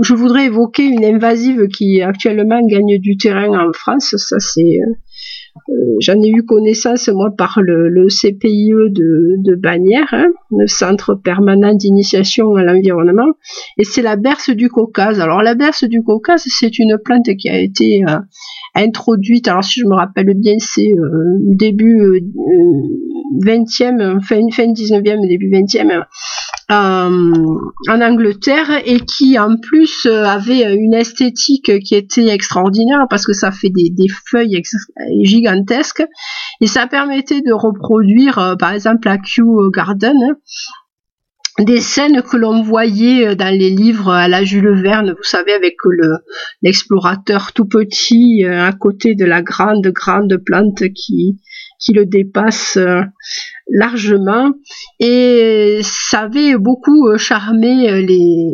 je 0.02 0.14
voudrais 0.14 0.46
évoquer 0.46 0.84
une 0.84 1.06
invasive 1.06 1.68
qui 1.68 2.02
actuellement 2.02 2.62
gagne 2.68 3.00
du 3.00 3.18
terrain 3.18 3.68
en 3.68 3.72
France. 3.74 4.16
Ça 4.18 4.40
c'est 4.40 4.62
euh, 4.62 4.94
euh, 5.70 5.74
j'en 6.00 6.22
ai 6.22 6.30
eu 6.30 6.44
connaissance 6.44 7.10
moi 7.10 7.30
par 7.38 7.60
le, 7.62 8.08
CPIE 8.08 8.72
de, 8.90 9.36
de 9.44 9.56
Bagnères, 9.56 10.08
hein, 10.12 10.28
le 10.50 10.68
Centre 10.68 11.16
permanent 11.16 11.74
d'initiation 11.74 12.56
à 12.56 12.64
l'environnement, 12.64 13.34
et 13.78 13.84
c'est 13.84 14.02
la 14.02 14.16
berce 14.16 14.50
du 14.50 14.70
Caucase. 14.70 15.20
Alors 15.20 15.42
la 15.44 15.56
berce 15.56 15.84
du 15.84 16.02
Caucase, 16.04 16.46
c'est 16.48 16.80
une 16.80 16.98
plante 17.04 17.30
qui 17.38 17.50
a 17.50 17.60
été 17.60 18.04
euh, 18.08 18.20
introduite, 18.76 19.48
alors 19.48 19.64
si 19.64 19.82
je 19.82 19.86
me 19.86 19.96
rappelle 19.96 20.34
bien, 20.36 20.56
c'est 20.60 20.94
euh, 20.94 21.38
début 21.42 22.22
20e, 23.44 24.22
fin, 24.22 24.42
fin 24.52 24.72
19e, 24.74 25.28
début 25.28 25.50
20e, 25.50 26.04
en 26.70 28.02
Angleterre 28.02 28.82
et 28.86 29.00
qui 29.02 29.38
en 29.38 29.58
plus 29.58 30.06
avait 30.06 30.74
une 30.74 30.94
esthétique 30.94 31.80
qui 31.80 31.96
était 31.96 32.28
extraordinaire 32.28 33.08
parce 33.10 33.26
que 33.26 33.34
ça 33.34 33.52
fait 33.52 33.70
des, 33.70 33.90
des 33.90 34.08
feuilles 34.30 34.62
gigantesques 35.24 36.04
et 36.62 36.68
ça 36.68 36.88
permettait 36.88 37.42
de 37.42 37.52
reproduire 37.52 38.40
euh, 38.40 38.56
par 38.56 38.72
exemple 38.72 39.08
à 39.10 39.18
Kew 39.18 39.70
Garden 39.74 40.16
des 41.60 41.82
scènes 41.82 42.22
que 42.22 42.38
l'on 42.38 42.62
voyait 42.62 43.28
euh, 43.28 43.36
dans 43.36 43.54
les 43.54 43.70
livres 43.70 44.10
à 44.10 44.28
la 44.28 44.44
Jules 44.44 44.82
Verne, 44.82 45.12
vous 45.12 45.24
savez, 45.24 45.54
avec 45.54 45.76
le 45.84 46.18
l'explorateur 46.62 47.52
tout 47.52 47.66
petit 47.66 48.46
euh, 48.46 48.64
à 48.64 48.72
côté 48.72 49.16
de 49.16 49.26
la 49.26 49.42
grande 49.42 49.88
grande 49.88 50.38
plante 50.46 50.84
qui 50.94 51.40
qui 51.82 51.94
le 51.94 52.06
dépasse 52.06 52.78
largement. 53.70 54.52
Et 55.00 55.80
ça 55.84 56.22
avait 56.22 56.56
beaucoup 56.58 57.18
charmé 57.18 58.02
les 58.04 58.54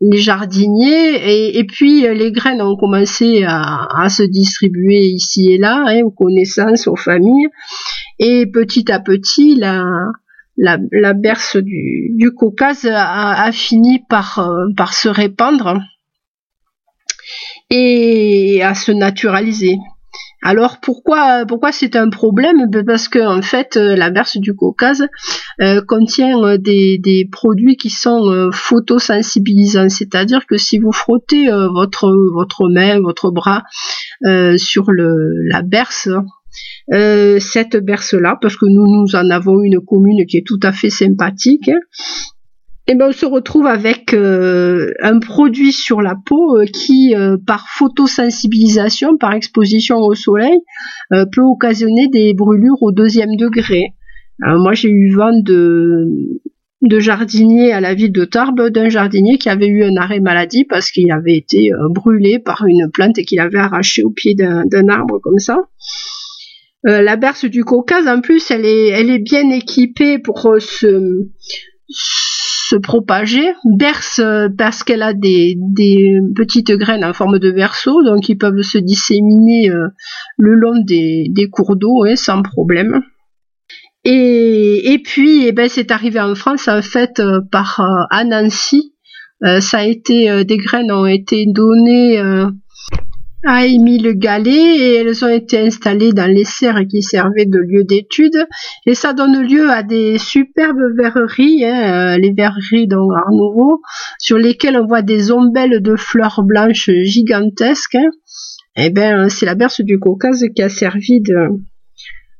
les 0.00 0.18
jardiniers. 0.18 1.56
Et, 1.58 1.64
puis 1.64 2.02
les 2.02 2.32
graines 2.32 2.62
ont 2.62 2.76
commencé 2.76 3.44
à, 3.46 4.08
se 4.08 4.22
distribuer 4.22 5.00
ici 5.00 5.52
et 5.52 5.58
là 5.58 5.84
hein, 5.86 6.02
aux 6.04 6.10
connaissances, 6.10 6.86
aux 6.86 6.96
familles. 6.96 7.48
Et 8.18 8.46
petit 8.46 8.90
à 8.90 9.00
petit 9.00 9.56
la, 9.56 9.84
la, 10.56 11.12
berce 11.12 11.56
du, 11.56 12.12
du 12.16 12.32
Caucase 12.32 12.86
a, 12.86 13.42
a 13.42 13.52
fini 13.52 14.02
par, 14.08 14.38
euh, 14.38 14.66
par 14.76 14.94
se 14.94 15.08
répandre 15.08 15.80
et 17.68 18.62
à 18.62 18.74
se 18.74 18.92
naturaliser. 18.92 19.76
Alors 20.48 20.78
pourquoi 20.80 21.44
pourquoi 21.44 21.72
c'est 21.72 21.96
un 21.96 22.08
problème? 22.08 22.70
Ben, 22.70 22.84
Parce 22.84 23.08
que 23.08 23.18
en 23.18 23.42
fait 23.42 23.76
euh, 23.76 23.96
la 23.96 24.10
berce 24.10 24.36
du 24.36 24.54
Caucase 24.54 25.04
euh, 25.60 25.82
contient 25.82 26.40
euh, 26.40 26.56
des, 26.56 27.28
produits 27.32 27.76
qui 27.76 27.90
sont 27.90 28.50
photosensibilisants, 28.52 29.88
c'est-à-dire 29.88 30.46
que 30.46 30.56
si 30.56 30.78
vous 30.78 30.92
frottez 30.92 31.48
votre 31.48 32.68
main, 32.72 33.00
votre 33.00 33.32
bras 33.32 33.64
sur 34.56 34.84
la 34.92 35.62
berce, 35.62 36.08
cette 36.88 37.76
berce-là, 37.76 38.38
parce 38.40 38.56
que 38.56 38.66
nous, 38.66 38.86
nous 38.86 39.16
en 39.16 39.28
avons 39.30 39.60
une 39.62 39.80
commune 39.80 40.26
qui 40.26 40.36
est 40.36 40.46
tout 40.46 40.60
à 40.62 40.70
fait 40.70 40.90
sympathique, 40.90 41.70
eh 42.88 42.94
ben 42.94 43.08
on 43.08 43.12
se 43.12 43.26
retrouve 43.26 43.66
avec 43.66 44.14
euh, 44.14 44.92
un 45.02 45.18
produit 45.18 45.72
sur 45.72 46.02
la 46.02 46.14
peau 46.14 46.56
euh, 46.56 46.66
qui, 46.66 47.16
euh, 47.16 47.36
par 47.44 47.66
photosensibilisation, 47.68 49.16
par 49.16 49.32
exposition 49.32 49.96
au 49.98 50.14
soleil, 50.14 50.58
peut 51.10 51.42
occasionner 51.42 52.08
des 52.08 52.32
brûlures 52.34 52.82
au 52.82 52.92
deuxième 52.92 53.36
degré. 53.36 53.94
moi, 54.40 54.74
j'ai 54.74 54.90
eu 54.90 55.14
vent 55.14 55.38
de, 55.40 56.08
de 56.82 56.98
jardinier 56.98 57.72
à 57.72 57.80
la 57.80 57.94
ville 57.94 58.12
de 58.12 58.24
Tarbes, 58.24 58.70
d'un 58.70 58.88
jardinier 58.88 59.38
qui 59.38 59.48
avait 59.48 59.68
eu 59.68 59.84
un 59.84 59.96
arrêt 59.96 60.20
maladie 60.20 60.64
parce 60.64 60.90
qu'il 60.90 61.10
avait 61.12 61.36
été 61.36 61.70
brûlé 61.90 62.40
par 62.40 62.64
une 62.66 62.90
plante 62.92 63.16
qu'il 63.24 63.38
avait 63.38 63.58
arrachée 63.58 64.02
au 64.02 64.10
pied 64.10 64.34
d'un 64.34 64.88
arbre 64.88 65.20
comme 65.20 65.38
ça. 65.38 65.58
la 66.82 67.16
berce 67.16 67.44
du 67.44 67.62
Caucase, 67.62 68.08
en 68.08 68.20
plus, 68.20 68.50
elle 68.50 68.66
est, 68.66 68.88
elle 68.88 69.10
est 69.10 69.20
bien 69.22 69.48
équipée 69.50 70.18
pour 70.18 70.56
se 70.58 71.28
se 72.68 72.76
propager. 72.76 73.52
Berce 73.78 74.18
euh, 74.18 74.48
parce 74.56 74.82
qu'elle 74.82 75.02
a 75.02 75.12
des, 75.12 75.56
petites 76.34 76.72
graines 76.72 77.04
en 77.04 77.12
forme 77.12 77.38
de 77.38 77.50
verso, 77.50 78.02
donc 78.02 78.28
ils 78.28 78.36
peuvent 78.36 78.62
se 78.62 78.78
disséminer 78.78 79.70
euh, 79.70 79.88
le 80.36 80.54
long 80.54 80.82
des, 80.84 81.30
cours 81.50 81.76
d'eau 81.76 82.04
hein, 82.04 82.16
sans 82.16 82.42
problème. 82.42 83.00
Et, 84.08 85.02
puis, 85.04 85.46
eh 85.46 85.52
ben, 85.52 85.68
c'est 85.68 85.90
arrivé 85.90 86.20
en 86.20 86.36
France 86.36 86.68
en 86.68 86.80
fait 86.80 87.18
euh, 87.18 87.40
par 87.50 87.80
Anansi. 88.10 88.94
ça 89.42 89.78
a 89.78 89.84
été 89.84 90.44
des 90.44 90.56
graines 90.56 90.92
ont 90.92 91.06
été 91.06 91.44
données 91.46 92.20
a 93.44 93.66
émis 93.66 93.98
le 93.98 94.12
galet 94.12 94.76
et 94.76 94.94
elles 94.96 95.24
ont 95.24 95.28
été 95.28 95.58
installées 95.58 96.12
dans 96.12 96.30
les 96.30 96.44
serres 96.44 96.82
qui 96.88 97.02
servaient 97.02 97.46
de 97.46 97.58
lieu 97.58 97.84
d'étude 97.84 98.46
et 98.86 98.94
ça 98.94 99.12
donne 99.12 99.42
lieu 99.42 99.70
à 99.70 99.82
des 99.82 100.18
superbes 100.18 100.96
verreries, 100.96 101.64
hein, 101.64 102.14
euh, 102.14 102.18
les 102.18 102.32
verreries 102.32 102.88
donc 102.88 103.12
Nouveau, 103.30 103.82
sur 104.18 104.38
lesquelles 104.38 104.76
on 104.76 104.86
voit 104.86 105.02
des 105.02 105.32
ombelles 105.32 105.82
de 105.82 105.96
fleurs 105.96 106.42
blanches 106.42 106.90
gigantesques. 107.04 107.96
Hein. 107.96 108.10
Eh 108.76 108.90
ben 108.90 109.28
c'est 109.28 109.46
la 109.46 109.54
berce 109.54 109.80
du 109.80 109.98
Caucase 109.98 110.44
qui 110.54 110.62
a 110.62 110.68
servi 110.68 111.20
de, 111.20 111.48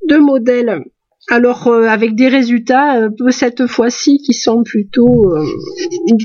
de 0.09 0.17
modèle. 0.17 0.83
Alors 1.31 1.67
euh, 1.69 1.87
avec 1.87 2.15
des 2.15 2.29
résultats 2.29 3.01
euh, 3.01 3.11
cette 3.31 3.67
fois-ci 3.67 4.19
qui 4.19 4.33
sont 4.33 4.63
plutôt 4.63 5.35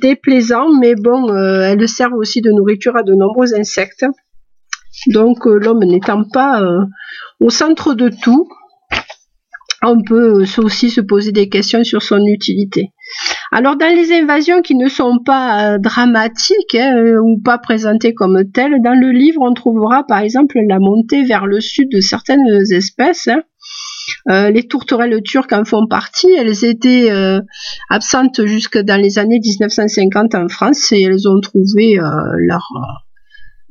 déplaisants, 0.01 0.71
mais 0.79 0.95
bon, 0.95 1.33
elles 1.35 1.89
servent 1.89 2.13
aussi 2.13 2.41
de 2.41 2.51
nourriture 2.51 2.95
à 2.95 3.03
de 3.03 3.13
nombreux 3.13 3.53
insectes. 3.53 4.05
Donc 5.07 5.47
euh, 5.47 5.57
l'homme 5.57 5.83
n'étant 5.83 6.23
pas 6.31 6.61
euh, 6.61 6.83
au 7.39 7.49
centre 7.49 7.93
de 7.93 8.09
tout, 8.09 8.47
on 9.83 10.01
peut 10.03 10.45
aussi 10.59 10.89
se 10.91 11.01
poser 11.01 11.31
des 11.31 11.49
questions 11.49 11.83
sur 11.83 12.03
son 12.03 12.23
utilité. 12.25 12.91
Alors 13.51 13.77
dans 13.77 13.93
les 13.93 14.11
invasions 14.13 14.61
qui 14.61 14.75
ne 14.75 14.87
sont 14.87 15.19
pas 15.25 15.73
euh, 15.73 15.77
dramatiques 15.79 16.75
hein, 16.75 17.15
ou 17.23 17.41
pas 17.43 17.57
présentées 17.57 18.13
comme 18.13 18.43
telles, 18.53 18.81
dans 18.83 18.93
le 18.93 19.11
livre 19.11 19.41
on 19.41 19.53
trouvera 19.53 20.05
par 20.05 20.19
exemple 20.19 20.59
la 20.67 20.79
montée 20.79 21.23
vers 21.23 21.47
le 21.47 21.61
sud 21.61 21.89
de 21.91 21.99
certaines 21.99 22.61
espèces. 22.71 23.27
Hein. 23.27 23.41
les 24.51 24.67
tourterelles 24.67 25.21
turques 25.23 25.53
en 25.53 25.63
font 25.63 25.87
partie. 25.87 26.31
Elles 26.37 26.65
étaient 26.65 27.09
absentes 27.89 28.45
jusque 28.45 28.77
dans 28.77 28.99
les 29.01 29.19
années 29.19 29.39
1950 29.39 30.35
en 30.35 30.47
France 30.47 30.91
et 30.91 31.01
elles 31.01 31.27
ont 31.27 31.39
trouvé 31.39 31.97
leur 32.37 32.67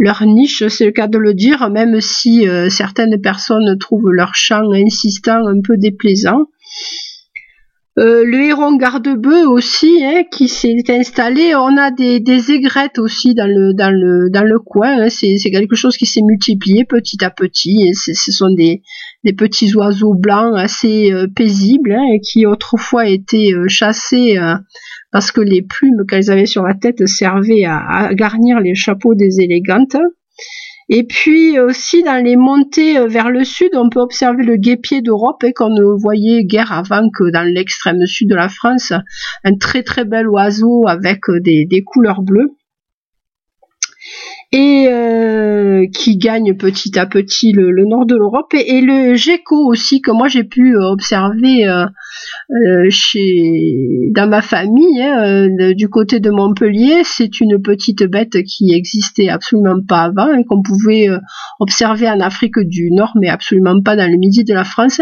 leur 0.00 0.24
niche, 0.24 0.66
c'est 0.68 0.86
le 0.86 0.92
cas 0.92 1.06
de 1.06 1.18
le 1.18 1.34
dire, 1.34 1.68
même 1.70 2.00
si 2.00 2.48
euh, 2.48 2.70
certaines 2.70 3.20
personnes 3.20 3.76
trouvent 3.78 4.10
leur 4.10 4.34
chant 4.34 4.72
insistant 4.72 5.46
un 5.46 5.60
peu 5.62 5.76
déplaisant. 5.76 6.46
Euh, 7.98 8.24
le 8.24 8.44
héron 8.44 8.76
garde-bœuf 8.76 9.46
aussi, 9.48 10.02
hein, 10.02 10.22
qui 10.32 10.48
s'est 10.48 10.82
installé. 10.88 11.54
On 11.54 11.76
a 11.76 11.90
des, 11.90 12.50
aigrettes 12.50 12.98
aussi 12.98 13.34
dans 13.34 13.46
le, 13.46 13.74
dans 13.74 13.90
le, 13.90 14.30
dans 14.30 14.44
le 14.44 14.58
coin. 14.58 15.02
Hein. 15.02 15.08
c'est, 15.10 15.36
quelque 15.50 15.76
chose 15.76 15.98
qui 15.98 16.06
s'est 16.06 16.22
multiplié 16.22 16.86
petit 16.86 17.22
à 17.22 17.30
petit. 17.30 17.92
ce 17.92 18.32
sont 18.32 18.54
des, 18.54 18.80
des 19.24 19.34
petits 19.34 19.74
oiseaux 19.74 20.14
blancs 20.14 20.54
assez 20.56 21.12
euh, 21.12 21.26
paisibles 21.26 21.92
hein, 21.92 22.16
qui 22.24 22.46
autrefois 22.46 23.06
étaient 23.06 23.52
chassés 23.68 24.38
parce 25.12 25.32
que 25.32 25.40
les 25.40 25.62
plumes 25.62 26.04
qu'elles 26.08 26.30
avaient 26.30 26.46
sur 26.46 26.62
la 26.62 26.74
tête 26.74 27.06
servaient 27.06 27.64
à, 27.64 28.10
garnir 28.14 28.60
les 28.60 28.74
chapeaux 28.74 29.14
des 29.14 29.40
élégantes. 29.40 29.96
Et 30.88 31.04
puis 31.04 31.58
aussi 31.60 32.02
dans 32.02 32.22
les 32.22 32.34
montées 32.34 33.06
vers 33.06 33.30
le 33.30 33.44
sud, 33.44 33.70
on 33.74 33.88
peut 33.88 34.00
observer 34.00 34.42
le 34.42 34.56
guépier 34.56 35.02
d'Europe 35.02 35.44
et 35.44 35.52
qu'on 35.52 35.68
ne 35.68 35.84
voyait 36.00 36.42
guère 36.44 36.72
avant 36.72 37.08
que 37.10 37.30
dans 37.30 37.44
l'extrême 37.44 38.04
sud 38.06 38.28
de 38.28 38.34
la 38.34 38.48
France, 38.48 38.92
un 39.44 39.56
très 39.56 39.84
très 39.84 40.04
bel 40.04 40.26
oiseau 40.28 40.88
avec 40.88 41.20
des, 41.42 41.64
des 41.66 41.82
couleurs 41.82 42.22
bleues 42.22 42.56
et 44.52 44.88
euh, 44.88 45.86
qui 45.94 46.16
gagne 46.16 46.56
petit 46.56 46.98
à 46.98 47.06
petit 47.06 47.52
le, 47.52 47.84
nord 47.86 48.04
de 48.06 48.16
l'Europe. 48.16 48.52
Et, 48.54 48.80
le 48.80 49.14
gecko 49.14 49.70
aussi 49.70 50.00
que 50.00 50.10
moi 50.10 50.26
j'ai 50.28 50.42
pu 50.42 50.76
observer 50.76 51.68
euh, 51.68 51.86
euh, 52.50 52.86
chez 52.90 54.10
dans 54.12 54.28
ma 54.28 54.42
famille 54.42 55.02
hein, 55.02 55.48
du 55.74 55.88
côté 55.88 56.18
de 56.18 56.30
Montpellier 56.30 57.02
c'est 57.04 57.40
une 57.40 57.62
petite 57.62 58.02
bête 58.04 58.42
qui 58.42 58.72
existait 58.72 59.28
absolument 59.28 59.80
pas 59.86 60.02
avant 60.02 60.32
et 60.32 60.44
qu'on 60.44 60.62
pouvait 60.62 61.08
observer 61.60 62.08
en 62.08 62.20
Afrique 62.20 62.58
du 62.58 62.90
Nord 62.90 63.12
mais 63.20 63.28
absolument 63.28 63.80
pas 63.82 63.96
dans 63.96 64.10
le 64.10 64.16
midi 64.16 64.44
de 64.44 64.54
la 64.54 64.64
France 64.64 65.00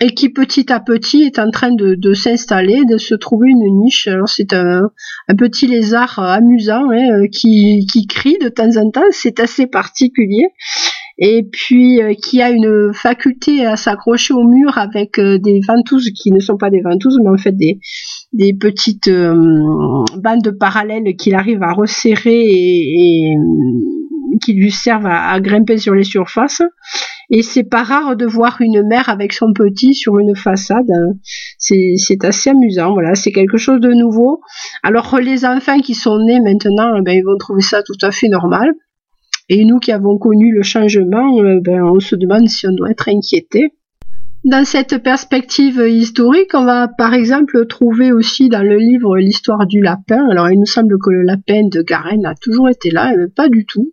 et 0.00 0.14
qui 0.14 0.28
petit 0.28 0.72
à 0.72 0.80
petit 0.80 1.22
est 1.22 1.38
en 1.38 1.50
train 1.50 1.72
de, 1.72 2.14
s'installer, 2.14 2.84
de 2.84 2.98
se 2.98 3.14
trouver 3.14 3.48
une 3.50 3.82
niche. 3.82 4.06
Alors 4.06 4.28
c'est 4.28 4.52
un, 4.52 4.90
petit 5.36 5.66
lézard 5.66 6.18
amusant 6.18 6.90
hein, 6.90 7.26
qui, 7.32 7.86
qui 7.90 8.06
crie 8.06 8.38
de 8.40 8.48
temps 8.48 8.76
en 8.76 8.90
temps, 8.90 9.02
c'est 9.10 9.40
assez 9.40 9.66
particulier. 9.66 10.46
Et 11.20 11.42
puis 11.42 12.00
euh, 12.00 12.14
qui 12.14 12.40
a 12.40 12.50
une 12.50 12.92
faculté 12.94 13.66
à 13.66 13.76
s'accrocher 13.76 14.34
au 14.34 14.44
mur 14.44 14.78
avec 14.78 15.18
euh, 15.18 15.38
des 15.38 15.60
ventouses 15.66 16.10
qui 16.10 16.30
ne 16.30 16.38
sont 16.38 16.56
pas 16.56 16.70
des 16.70 16.80
ventouses, 16.80 17.18
mais 17.22 17.30
en 17.30 17.36
fait 17.36 17.56
des, 17.56 18.54
petites 18.54 19.08
euh, 19.08 19.34
bandes 20.16 20.56
parallèles 20.60 21.16
qu'il 21.16 21.34
arrive 21.34 21.64
à 21.64 21.72
resserrer 21.72 22.44
et, 22.44 23.34
qui 24.40 24.52
lui 24.52 24.70
servent 24.70 25.06
à, 25.06 25.40
grimper 25.40 25.78
sur 25.78 25.92
les 25.92 26.04
surfaces. 26.04 26.62
Et 27.30 27.42
c'est 27.42 27.64
pas 27.64 27.82
rare 27.82 28.16
de 28.16 28.24
voir 28.24 28.56
une 28.60 28.82
mère 28.86 29.10
avec 29.10 29.32
son 29.34 29.52
petit 29.52 29.94
sur 29.94 30.18
une 30.18 30.34
façade. 30.34 30.90
C'est 31.58 32.24
assez 32.24 32.50
amusant. 32.50 32.92
Voilà, 32.92 33.14
c'est 33.14 33.32
quelque 33.32 33.58
chose 33.58 33.80
de 33.80 33.92
nouveau. 33.92 34.40
Alors 34.82 35.18
les 35.18 35.44
enfants 35.44 35.80
qui 35.80 35.94
sont 35.94 36.18
nés 36.24 36.40
maintenant, 36.40 36.96
eh 36.98 37.02
ben, 37.02 37.12
ils 37.12 37.24
vont 37.24 37.36
trouver 37.38 37.60
ça 37.60 37.82
tout 37.82 37.98
à 38.02 38.10
fait 38.10 38.28
normal. 38.28 38.72
Et 39.50 39.64
nous 39.64 39.78
qui 39.78 39.92
avons 39.92 40.18
connu 40.18 40.52
le 40.52 40.62
changement, 40.62 41.38
eh 41.44 41.60
ben, 41.60 41.82
on 41.82 42.00
se 42.00 42.16
demande 42.16 42.48
si 42.48 42.66
on 42.66 42.72
doit 42.72 42.90
être 42.90 43.08
inquiété. 43.08 43.72
Dans 44.44 44.64
cette 44.64 45.02
perspective 45.02 45.82
historique, 45.86 46.54
on 46.54 46.64
va 46.64 46.88
par 46.88 47.12
exemple 47.12 47.66
trouver 47.66 48.12
aussi 48.12 48.48
dans 48.48 48.62
le 48.62 48.76
livre 48.76 49.18
l'histoire 49.18 49.66
du 49.66 49.82
lapin. 49.82 50.28
Alors 50.30 50.48
il 50.48 50.58
nous 50.58 50.66
semble 50.66 50.96
que 51.02 51.10
le 51.10 51.22
lapin 51.22 51.68
de 51.70 51.82
Garenne 51.82 52.24
a 52.24 52.34
toujours 52.34 52.68
été 52.68 52.90
là, 52.90 53.12
mais 53.16 53.28
pas 53.28 53.48
du 53.48 53.66
tout 53.66 53.92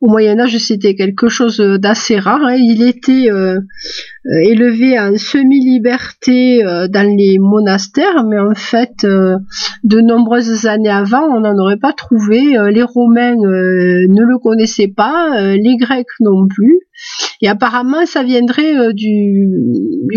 au 0.00 0.08
Moyen 0.08 0.38
Âge, 0.38 0.56
c'était 0.58 0.94
quelque 0.94 1.28
chose 1.28 1.58
d'assez 1.58 2.18
rare. 2.18 2.40
Hein. 2.44 2.54
Il 2.54 2.82
était 2.82 3.30
euh, 3.32 3.56
euh, 3.56 4.38
élevé 4.44 4.98
en 4.98 5.16
semi-liberté 5.16 6.64
euh, 6.64 6.86
dans 6.86 7.16
les 7.16 7.38
monastères, 7.40 8.24
mais 8.24 8.38
en 8.38 8.54
fait, 8.54 9.04
de 9.04 10.00
nombreuses 10.00 10.66
années 10.66 10.88
avant, 10.88 11.24
on 11.24 11.40
n'en 11.40 11.58
aurait 11.58 11.78
pas 11.78 11.92
trouvé. 11.92 12.56
les 12.70 12.82
Romains 12.82 13.34
ne 13.34 14.22
le 14.22 14.38
connaissaient 14.38 14.92
pas, 14.94 15.54
les 15.56 15.76
Grecs 15.76 16.06
non 16.20 16.46
plus. 16.46 16.78
Et 17.42 17.48
apparemment, 17.48 18.06
ça 18.06 18.22
viendrait 18.22 18.92
du, 18.92 19.48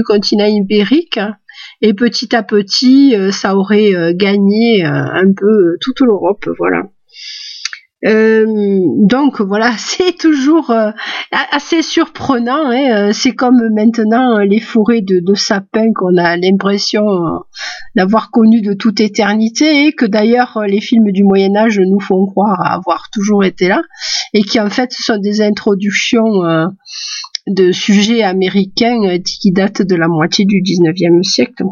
continent 0.05 0.45
ibérique. 0.45 1.19
Et 1.81 1.93
petit 1.93 2.35
à 2.35 2.43
petit, 2.43 3.15
ça 3.31 3.55
aurait 3.55 4.13
gagné 4.15 4.83
un 4.83 5.31
peu 5.35 5.77
toute 5.81 6.01
l'Europe, 6.01 6.47
voilà. 6.57 6.83
Euh, 8.05 8.46
donc 8.98 9.41
voilà, 9.41 9.74
c'est 9.77 10.17
toujours 10.17 10.72
euh, 10.72 10.91
assez 11.51 11.81
surprenant. 11.81 12.70
Hein. 12.70 13.10
Euh, 13.10 13.12
c'est 13.13 13.34
comme 13.34 13.70
maintenant 13.74 14.39
les 14.39 14.60
forêts 14.60 15.01
de, 15.01 15.20
de 15.20 15.36
sapins 15.36 15.91
qu'on 15.93 16.17
a 16.17 16.38
l'impression 16.38 17.03
d'avoir 17.96 18.31
connu 18.31 18.62
de 18.62 18.74
toute 18.74 19.00
éternité 19.00 19.86
et 19.88 19.93
que 19.93 20.05
d'ailleurs 20.05 20.63
les 20.67 20.81
films 20.81 21.12
du 21.12 21.24
Moyen 21.24 21.55
Âge 21.55 21.79
nous 21.79 22.00
font 22.00 22.25
croire 22.25 22.62
avoir 22.62 23.10
toujours 23.12 23.43
été 23.43 23.67
là 23.67 23.81
et 24.34 24.43
qui 24.43 24.60
en 24.60 24.70
fait 24.70 24.91
sont 24.91 25.17
des 25.17 25.41
introductions 25.41 26.41
de 27.48 27.72
sujets 27.72 28.24
américains 28.24 29.17
qui 29.20 29.51
datent 29.51 29.81
de 29.81 29.96
la 29.96 30.08
moitié 30.08 30.46
du 30.46 30.62
19e 30.62 31.24
siècle. 31.24 31.63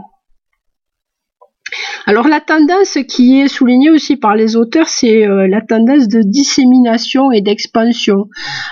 Alors 2.05 2.27
la 2.27 2.39
tendance 2.39 2.97
qui 3.07 3.39
est 3.39 3.47
soulignée 3.47 3.91
aussi 3.91 4.15
par 4.15 4.35
les 4.35 4.55
auteurs, 4.55 4.87
c'est 4.87 5.27
euh, 5.27 5.47
la 5.47 5.61
tendance 5.61 6.07
de 6.07 6.21
dissémination 6.23 7.31
et 7.31 7.41
d'expansion. 7.41 8.29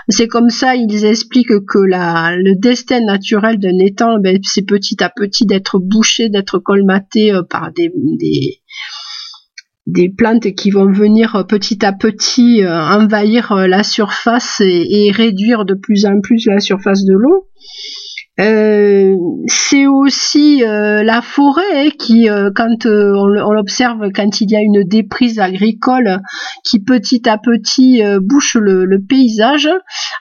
C'est 0.10 0.28
comme 0.28 0.50
ça, 0.50 0.76
ils 0.76 1.06
expliquent 1.06 1.66
que 1.68 1.78
le 1.80 2.56
destin 2.56 3.02
naturel 3.02 3.60
d'un 3.60 3.78
étang, 3.80 4.18
ben, 4.20 4.40
c'est 4.44 4.66
petit 4.66 5.04
à 5.04 5.10
petit 5.10 5.46
d'être 5.46 5.80
bouché, 5.80 6.30
d'être 6.30 6.60
colmaté 6.60 7.32
euh, 7.32 7.44
par 7.44 7.72
des, 7.74 7.92
des, 9.86 10.10
plantes 10.10 10.54
qui 10.56 10.72
vont 10.72 10.92
venir 10.92 11.36
euh, 11.36 11.44
petit 11.44 11.86
à 11.86 11.94
petit 11.94 12.64
envahir 12.66 13.54
la 13.56 13.84
surface 13.84 14.62
et, 14.62 15.12
réduire 15.12 15.66
de 15.66 15.76
plus 15.76 16.06
en 16.06 16.22
plus 16.22 16.48
la 16.48 16.60
surface 16.60 17.06
de 17.06 17.14
l'eau. 17.14 17.48
Euh, 18.40 19.16
c'est 19.48 19.88
aussi 19.88 20.64
euh, 20.64 21.04
la 21.04 21.24
forêt 21.24 21.90
qui, 21.98 22.30
euh, 22.30 22.52
quand 22.56 22.86
on, 22.86 23.26
l'observe, 23.26 24.12
quand 24.14 24.42
il 24.42 24.52
y 24.52 24.56
a 24.56 24.62
une 24.62 24.84
déprise 24.84 25.40
agricole 25.40 26.20
qui 26.64 26.80
petit 26.80 27.28
à 27.28 27.40
petit 27.40 28.02
bouche 28.22 28.56
le, 28.56 28.98
paysage. 29.08 29.70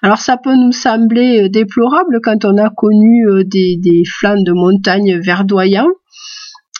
Alors 0.02 0.18
ça 0.18 0.36
peut 0.36 0.54
nous 0.54 0.72
sembler 0.72 1.48
déplorable 1.48 2.20
quand 2.22 2.44
on 2.44 2.56
a 2.56 2.70
connu 2.70 3.26
des, 3.44 3.76
des 3.78 4.02
flancs 4.06 4.42
de 4.42 4.52
montagne 4.52 5.18
verdoyants. 5.18 5.88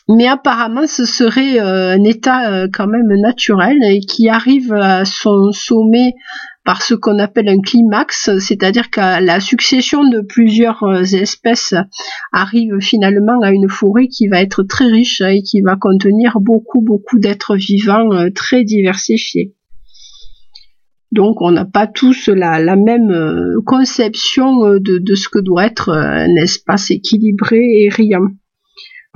Mais 0.09 0.29
apparemment, 0.29 0.87
ce 0.87 1.05
serait 1.05 1.59
un 1.59 2.03
état 2.05 2.69
quand 2.69 2.87
même 2.87 3.13
naturel 3.21 3.77
et 3.83 4.01
qui 4.01 4.29
arrive 4.29 4.73
à 4.73 5.05
son 5.05 5.51
sommet 5.51 6.15
par 6.67 6.83
ce 6.83 6.95
qu'on 6.95 7.21
appelle 7.21 7.49
un 7.49 7.61
climax, 7.61 8.29
c'est-à-dire 8.41 8.91
que 8.91 9.25
la 9.25 9.39
succession 9.39 10.07
de 10.07 10.21
plusieurs 10.21 10.83
euh, 10.83 11.03
espèces 11.03 11.75
arrive 12.33 12.81
finalement 12.81 13.41
à 13.43 13.53
une 13.53 13.69
forêt 13.69 14.09
qui 14.09 14.27
va 14.27 14.43
être 14.43 14.65
très 14.65 14.87
riche 14.87 15.21
et 15.21 15.43
qui 15.43 15.63
va 15.63 15.77
contenir 15.77 16.39
beaucoup, 16.41 16.83
beaucoup 16.83 17.21
d'êtres 17.21 17.55
vivants 17.57 18.13
euh, 18.13 18.31
très 18.35 18.65
diversifiés. 18.65 19.55
Donc 21.13 21.41
on 21.41 21.53
n'a 21.53 21.65
pas 21.65 21.87
tous 21.87 22.29
la, 22.29 22.59
même 22.75 23.13
euh, 23.13 23.63
conception 23.65 24.75
de, 24.75 24.99
de, 24.99 25.15
ce 25.15 25.29
que 25.29 25.39
doit 25.39 25.67
être 25.67 25.91
un 25.91 26.35
espace 26.35 26.91
équilibré 26.91 27.61
et 27.61 27.89
riant. 27.89 28.27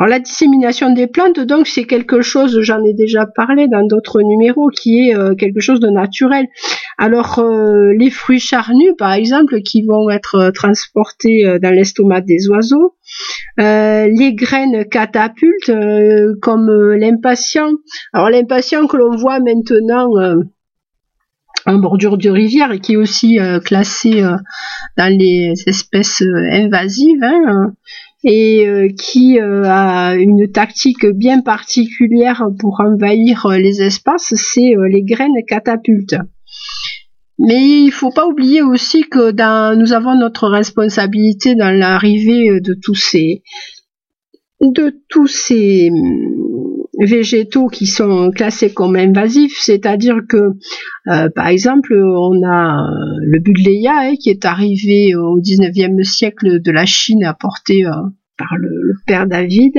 Alors 0.01 0.09
la 0.09 0.19
dissémination 0.19 0.95
des 0.95 1.07
plantes, 1.07 1.41
donc, 1.41 1.67
c'est 1.67 1.85
quelque 1.85 2.23
chose, 2.23 2.59
j'en 2.63 2.83
ai 2.83 2.95
déjà 2.95 3.27
parlé 3.27 3.69
dans 3.69 3.87
d'autres 3.87 4.23
numéros, 4.23 4.69
qui 4.69 5.11
est 5.11 5.15
euh, 5.15 5.35
quelque 5.35 5.61
chose 5.61 5.79
de 5.79 5.91
naturel. 5.91 6.47
Alors 6.97 7.39
euh, 7.39 7.93
les 7.99 8.09
fruits 8.09 8.41
charnus, 8.41 8.95
par 8.97 9.13
exemple, 9.13 9.61
qui 9.61 9.83
vont 9.83 10.09
être 10.09 10.37
euh, 10.37 10.51
transportés 10.53 11.59
dans 11.61 11.69
l'estomac 11.69 12.23
des 12.23 12.49
oiseaux, 12.49 12.97
les 13.59 14.33
graines 14.35 14.87
catapultes, 14.89 15.71
comme 16.41 16.71
l'impatient. 16.95 17.73
Alors 18.15 18.31
l'impatient 18.31 18.87
que 18.87 18.97
l'on 18.97 19.15
voit 19.17 19.39
maintenant 19.39 20.09
en 21.67 21.75
bordure 21.75 22.17
de 22.17 22.31
rivière 22.31 22.73
et 22.73 22.81
qui 22.81 22.95
est 22.95 22.97
aussi 22.97 23.39
classé 23.67 24.23
dans 24.97 25.15
les 25.19 25.53
espèces 25.67 26.23
invasives. 26.53 27.23
Hein, 27.23 27.75
et 28.23 28.67
euh, 28.67 28.89
qui 28.89 29.41
euh, 29.41 29.65
a 29.65 30.15
une 30.15 30.51
tactique 30.53 31.07
bien 31.07 31.41
particulière 31.41 32.49
pour 32.59 32.81
envahir 32.81 33.47
euh, 33.47 33.57
les 33.57 33.83
espaces, 33.83 34.35
c'est 34.37 34.75
les 34.91 35.03
graines 35.03 35.45
catapultes. 35.47 36.17
Mais 37.39 37.81
il 37.85 37.91
faut 37.91 38.11
pas 38.11 38.27
oublier 38.27 38.61
aussi 38.61 39.05
que 39.09 39.31
dans, 39.31 39.79
nous 39.79 39.95
avons 39.95 40.15
notre 40.15 40.49
responsabilité 40.49 41.55
dans 41.55 41.71
l'arrivée 41.71 42.61
de 42.61 42.77
tous 42.83 42.95
ces 42.95 43.43
de 44.61 45.01
tous 45.09 45.27
ces 45.27 45.91
végétaux 47.01 47.69
qui 47.69 47.87
sont 47.87 48.31
classés 48.31 48.73
comme 48.73 48.97
invasifs, 48.97 49.59
c'est-à-dire 49.61 50.17
que, 50.29 50.37
euh, 51.09 51.29
par 51.35 51.49
exemple, 51.49 51.95
on 51.95 52.47
a 52.47 52.77
euh, 52.77 53.17
le 53.23 53.41
Budleia 53.41 54.17
qui 54.17 54.31
est 54.31 54.45
arrivé 54.45 55.15
au 55.15 55.41
19e 55.41 56.03
siècle 56.05 56.61
de 56.61 56.71
la 56.71 56.87
Chine 56.87 57.25
apporté 57.25 57.87
euh, 57.87 57.91
par 58.37 58.57
le, 58.59 58.95
père 59.07 59.27
David, 59.27 59.79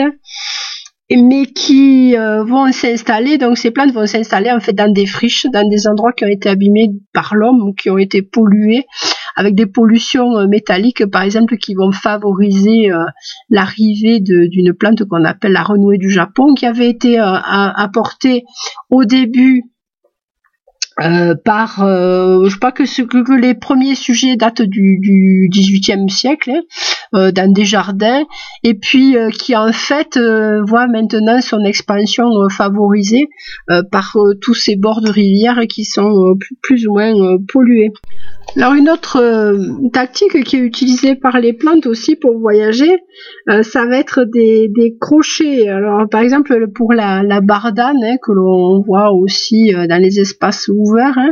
mais 1.12 1.46
qui 1.46 2.16
vont 2.16 2.72
s'installer, 2.72 3.38
donc 3.38 3.58
ces 3.58 3.72
plantes 3.72 3.92
vont 3.92 4.06
s'installer 4.06 4.50
en 4.50 4.62
fait 4.62 4.72
dans 4.72 4.92
des 4.92 5.06
friches, 5.06 5.46
dans 5.52 5.68
des 5.68 5.88
endroits 5.88 6.14
qui 6.14 6.24
ont 6.24 6.30
été 6.30 6.48
abîmés 6.48 6.90
par 7.14 7.36
l'homme 7.36 7.74
qui 7.76 7.90
ont 7.90 7.98
été 7.98 8.22
pollués 8.22 8.86
avec 9.42 9.56
des 9.56 9.66
pollutions 9.66 10.38
euh, 10.38 10.48
métalliques, 10.48 11.06
par 11.08 11.24
exemple, 11.24 11.58
qui 11.58 11.74
vont 11.74 11.92
favoriser 11.92 12.92
euh, 12.92 13.04
l'arrivée 13.50 14.20
d'une 14.20 14.74
plante 14.74 15.04
qu'on 15.06 15.26
appelle 15.26 15.54
la 15.54 15.64
renouée 15.64 15.98
du 15.98 16.12
Japon, 16.12 16.54
qui 16.54 16.68
avait 16.68 16.90
été 16.90 17.20
euh, 17.20 17.26
apportée 17.26 18.44
au 18.92 19.04
début 19.04 19.64
par, 21.44 21.78
je 21.80 22.56
crois 22.58 22.72
que, 22.72 22.86
ce, 22.86 23.02
que, 23.02 23.34
les 23.34 23.56
premiers 23.56 23.96
sujets 23.96 24.36
datent 24.36 24.62
du, 24.62 25.00
du 25.00 25.50
18e 25.52 26.08
siècle, 26.10 26.52
hein, 26.52 26.62
dans 27.14 27.52
des 27.52 27.66
jardins, 27.66 28.24
et 28.64 28.74
puis 28.74 29.16
qui 29.38 29.56
en 29.56 29.72
fait 29.72 30.20
voit 30.68 30.88
maintenant 30.88 31.42
son 31.42 31.64
expansion 31.64 32.30
favorisée 32.50 33.28
par 33.92 34.18
tous 34.42 34.54
ces 34.54 34.76
bords 34.76 35.02
de 35.02 35.10
rivières 35.10 35.60
qui 35.68 35.86
sont 35.86 36.36
plus, 36.62 36.88
ou 36.88 36.94
moins 36.94 37.14
pollués. 37.52 37.92
Alors 38.58 38.74
une 38.74 38.90
autre 38.90 39.22
tactique 39.94 40.44
qui 40.44 40.56
est 40.58 40.60
utilisée 40.60 41.16
par 41.16 41.40
les 41.40 41.54
plantes 41.54 41.86
aussi 41.86 42.16
pour 42.16 42.38
voyager, 42.40 43.00
ça 43.48 43.86
va 43.86 43.98
être 43.98 44.24
des, 44.24 44.96
crochets. 45.00 45.70
Alors 45.70 46.08
par 46.10 46.22
exemple 46.22 46.68
pour 46.74 46.94
la, 46.94 47.42
bardane 47.42 48.04
hein, 48.04 48.18
que 48.22 48.32
l'on 48.32 48.82
voit 48.82 49.12
aussi 49.12 49.72
dans 49.90 50.02
les 50.02 50.20
espaces 50.20 50.70
ouvert 50.70 51.18
hein, 51.18 51.32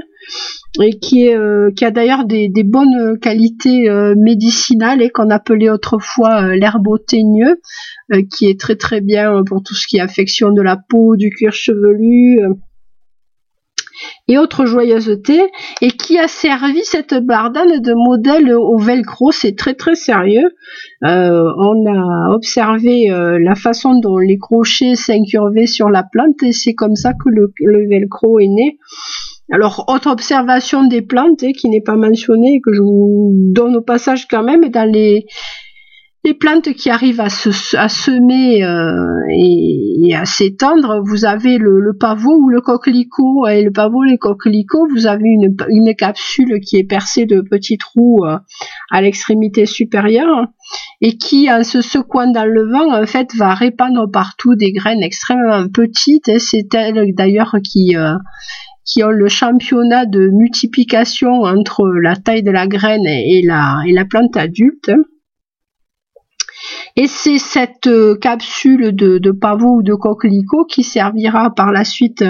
et 0.81 1.35
euh, 1.35 1.71
qui 1.75 1.85
a 1.85 1.91
d'ailleurs 1.91 2.25
des, 2.25 2.51
bonnes 2.63 3.17
qualités 3.19 3.89
euh, 3.89 4.13
médicinales 4.17 5.01
et 5.01 5.09
qu'on 5.09 5.29
appelait 5.29 5.69
autrefois 5.69 6.43
euh, 6.43 6.55
l'herbe 6.55 6.87
au 6.87 6.97
teigneux, 6.97 7.59
qui 8.35 8.47
est 8.47 8.59
très 8.59 8.75
très 8.75 9.01
bien 9.01 9.43
pour 9.45 9.61
tout 9.61 9.75
ce 9.75 9.87
qui 9.87 9.97
est 9.97 10.01
affection 10.01 10.51
de 10.51 10.61
la 10.61 10.77
peau, 10.77 11.15
du 11.15 11.29
cuir 11.29 11.53
chevelu 11.53 12.39
et 14.27 14.37
autres 14.37 14.65
joyeusetés, 14.65 15.41
et 15.81 15.91
qui 15.91 16.17
a 16.17 16.27
servi 16.27 16.79
cette 16.83 17.13
bardane 17.13 17.81
de 17.81 17.93
modèle 17.93 18.55
au 18.55 18.77
velcro. 18.77 19.31
C'est 19.31 19.55
très 19.55 19.73
très 19.73 19.95
sérieux. 19.95 20.55
on 21.01 21.85
a 21.85 22.33
observé 22.33 23.09
la 23.09 23.55
façon 23.55 23.99
dont 23.99 24.17
les 24.17 24.37
crochets 24.37 24.95
s'incurvaient 24.95 25.67
sur 25.67 25.89
la 25.89 26.03
plante, 26.03 26.41
et 26.41 26.51
c'est 26.51 26.73
comme 26.73 26.95
ça 26.95 27.11
que 27.13 27.29
le 27.29 27.89
velcro 27.89 28.39
est 28.39 28.47
né. 28.47 28.77
Alors, 29.51 29.85
autre 29.87 30.11
observation 30.11 30.85
des 30.85 31.01
plantes 31.01 31.43
hein, 31.43 31.51
qui 31.57 31.69
n'est 31.69 31.81
pas 31.81 31.95
mentionnée, 31.95 32.61
que 32.63 32.73
je 32.73 32.81
vous 32.81 33.33
donne 33.51 33.75
au 33.75 33.81
passage 33.81 34.27
quand 34.27 34.43
même, 34.43 34.69
dans 34.69 34.89
les, 34.89 35.25
les 36.23 36.35
plantes 36.35 36.73
qui 36.73 36.91
arrivent 36.91 37.21
à, 37.21 37.29
se, 37.29 37.51
semer 37.51 38.63
euh, 38.63 38.93
et, 39.31 40.15
à 40.15 40.25
s'étendre, 40.25 41.01
vous 41.03 41.25
avez 41.25 41.57
le, 41.57 41.93
pavot 41.99 42.35
ou 42.35 42.49
le 42.49 42.61
coquelicot. 42.61 43.47
Et 43.47 43.63
le 43.63 43.71
pavot 43.71 44.03
et 44.03 44.11
le 44.11 44.17
coquelicot, 44.17 44.87
vous 44.91 45.07
avez 45.07 45.27
une, 45.27 45.55
une 45.69 45.95
capsule 45.95 46.59
qui 46.59 46.77
est 46.77 46.83
percée 46.83 47.25
de 47.25 47.41
petits 47.41 47.77
trous 47.77 48.25
euh, 48.25 48.37
à 48.91 49.01
l'extrémité 49.01 49.65
supérieure 49.65 50.45
et 51.01 51.17
qui, 51.17 51.51
en 51.51 51.63
se 51.63 51.81
secouant 51.81 52.31
dans 52.31 52.45
le 52.45 52.69
vent, 52.69 53.01
en 53.01 53.05
fait, 53.07 53.33
va 53.35 53.55
répandre 53.55 54.11
partout 54.11 54.53
des 54.53 54.73
graines 54.73 55.01
extrêmement 55.01 55.67
petites. 55.69 56.37
C'est 56.37 56.71
elle 56.75 57.15
d'ailleurs 57.15 57.55
qui... 57.63 57.95
Euh, 57.95 58.13
qui 58.85 59.03
ont 59.03 59.09
le 59.09 59.27
championnat 59.27 60.05
de 60.05 60.29
multiplication 60.29 61.41
entre 61.43 61.87
la 61.87 62.15
taille 62.15 62.43
de 62.43 62.51
la 62.51 62.67
graine 62.67 63.05
et 63.05 63.43
la, 63.45 63.81
et 63.85 63.93
la 63.93 64.05
plante 64.05 64.35
adulte. 64.37 64.91
Et 66.95 67.07
c'est 67.07 67.37
cette 67.37 67.87
euh, 67.87 68.15
capsule 68.15 68.93
de, 68.93 69.31
pavot 69.31 69.77
ou 69.77 69.83
de 69.83 69.93
coquelicot 69.93 70.65
qui 70.65 70.83
servira 70.83 71.53
par 71.53 71.71
la 71.71 71.83
suite, 71.83 72.25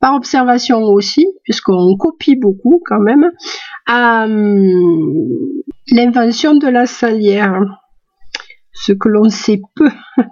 par 0.00 0.14
observation 0.14 0.82
aussi, 0.82 1.26
puisqu'on 1.44 1.96
copie 1.96 2.36
beaucoup 2.36 2.82
quand 2.84 3.00
même, 3.00 3.30
à 3.86 4.24
hum, 4.24 4.66
l'invention 5.92 6.54
de 6.54 6.66
la 6.66 6.86
salière. 6.86 7.60
Ce 8.72 8.92
que 8.92 9.08
l'on 9.08 9.28
sait 9.28 9.60
peu. 9.76 9.90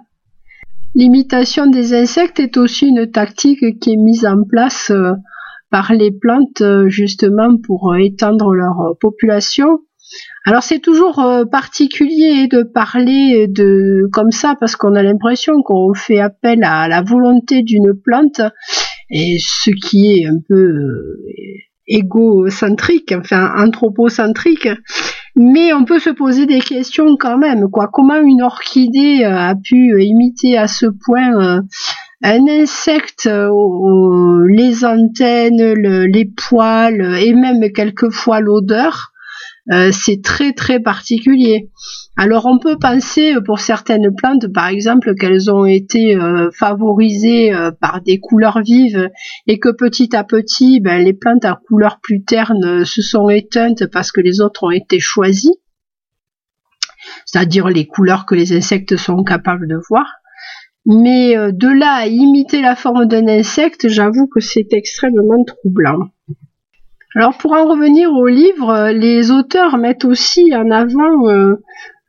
L'imitation 0.95 1.67
des 1.67 1.93
insectes 1.93 2.39
est 2.39 2.57
aussi 2.57 2.87
une 2.87 3.11
tactique 3.11 3.79
qui 3.79 3.93
est 3.93 3.97
mise 3.97 4.25
en 4.25 4.43
place 4.43 4.89
euh, 4.89 5.13
par 5.69 5.93
les 5.93 6.11
plantes 6.11 6.61
euh, 6.61 6.89
justement 6.89 7.57
pour 7.57 7.91
euh, 7.91 7.97
étendre 7.97 8.53
leur 8.53 8.79
euh, 8.81 8.93
population. 8.99 9.79
Alors 10.45 10.63
c'est 10.63 10.79
toujours 10.79 11.23
particulier 11.51 12.47
de 12.47 12.63
parler 12.63 13.45
de 13.47 14.09
comme 14.11 14.31
ça 14.31 14.55
parce 14.59 14.75
qu'on 14.75 14.95
a 14.95 15.03
l'impression 15.03 15.61
qu'on 15.63 15.93
fait 15.93 16.19
appel 16.19 16.63
à 16.63 16.87
la 16.87 17.03
volonté 17.03 17.61
d'une 17.61 17.93
plante 17.93 18.41
et 19.11 19.37
ce 19.39 19.69
qui 19.69 20.13
est 20.13 20.25
un 20.25 20.39
peu 20.47 20.73
égocentrique, 21.85 23.13
enfin 23.15 23.51
anthropocentrique. 23.55 24.67
Mais 25.35 25.73
on 25.73 25.85
peut 25.85 25.99
se 25.99 26.09
poser 26.09 26.47
des 26.47 26.61
questions 26.61 27.15
quand 27.15 27.37
même, 27.37 27.69
quoi. 27.69 27.87
Comment 27.93 28.19
une 28.19 28.41
orchidée 28.41 29.23
a 29.25 29.53
pu 29.53 30.03
imiter 30.03 30.57
à 30.57 30.67
ce 30.67 30.87
point 31.05 31.61
un 32.21 32.47
insecte, 32.47 33.27
euh, 33.27 34.45
les 34.49 34.83
antennes, 34.83 35.73
les 35.73 36.25
poils 36.25 37.17
et 37.17 37.33
même 37.33 37.71
quelquefois 37.71 38.41
l'odeur, 38.41 39.13
euh, 39.71 39.91
c'est 39.93 40.21
très 40.21 40.51
très 40.51 40.79
particulier. 40.79 41.69
Alors 42.17 42.45
on 42.45 42.59
peut 42.59 42.77
penser 42.77 43.35
pour 43.45 43.59
certaines 43.59 44.13
plantes, 44.13 44.51
par 44.53 44.67
exemple, 44.67 45.15
qu'elles 45.15 45.49
ont 45.49 45.65
été 45.65 46.17
euh, 46.17 46.49
favorisées 46.51 47.53
par 47.79 48.01
des 48.01 48.19
couleurs 48.19 48.61
vives 48.61 49.09
et 49.47 49.59
que 49.59 49.69
petit 49.69 50.13
à 50.15 50.25
petit, 50.25 50.81
ben, 50.81 51.01
les 51.01 51.13
plantes 51.13 51.45
à 51.45 51.57
couleurs 51.67 51.99
plus 52.01 52.23
ternes 52.23 52.83
se 52.83 53.01
sont 53.01 53.29
éteintes 53.29 53.85
parce 53.87 54.11
que 54.11 54.19
les 54.19 54.41
autres 54.41 54.65
ont 54.65 54.71
été 54.71 54.99
choisies, 54.99 55.55
c'est-à-dire 57.25 57.69
les 57.69 57.87
couleurs 57.87 58.25
que 58.25 58.35
les 58.35 58.51
insectes 58.51 58.97
sont 58.97 59.23
capables 59.23 59.69
de 59.69 59.79
voir. 59.87 60.05
Mais 60.85 61.37
euh, 61.37 61.51
de 61.51 61.67
là 61.67 61.93
à 61.93 62.07
imiter 62.07 62.61
la 62.61 62.75
forme 62.75 63.05
d'un 63.05 63.27
insecte, 63.27 63.87
j'avoue 63.89 64.27
que 64.27 64.39
c'est 64.39 64.67
extrêmement 64.71 65.43
troublant. 65.43 66.07
Alors 67.15 67.37
pour 67.37 67.53
en 67.53 67.65
revenir 67.65 68.11
au 68.11 68.27
livre, 68.27 68.69
euh, 68.69 68.91
les 68.91 69.31
auteurs 69.31 69.77
mettent 69.77 70.05
aussi 70.05 70.55
en 70.55 70.71
avant 70.71 71.27
euh, 71.27 71.55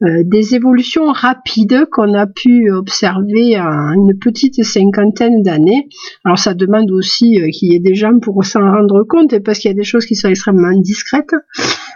des 0.03 0.55
évolutions 0.55 1.13
rapides 1.13 1.85
qu'on 1.91 2.15
a 2.15 2.27
pu 2.27 2.71
observer 2.71 3.57
à 3.57 3.67
une 3.95 4.19
petite 4.19 4.65
cinquantaine 4.65 5.43
d'années. 5.43 5.89
Alors 6.25 6.39
ça 6.39 6.55
demande 6.55 6.91
aussi 6.91 7.39
qu'il 7.53 7.73
y 7.73 7.77
ait 7.77 7.81
des 7.81 7.95
gens 7.95 8.19
pour 8.19 8.43
s'en 8.45 8.61
rendre 8.61 9.05
compte 9.07 9.39
parce 9.41 9.59
qu'il 9.59 9.71
y 9.71 9.75
a 9.75 9.77
des 9.77 9.85
choses 9.85 10.07
qui 10.07 10.15
sont 10.15 10.29
extrêmement 10.29 10.73
discrètes. 10.81 11.35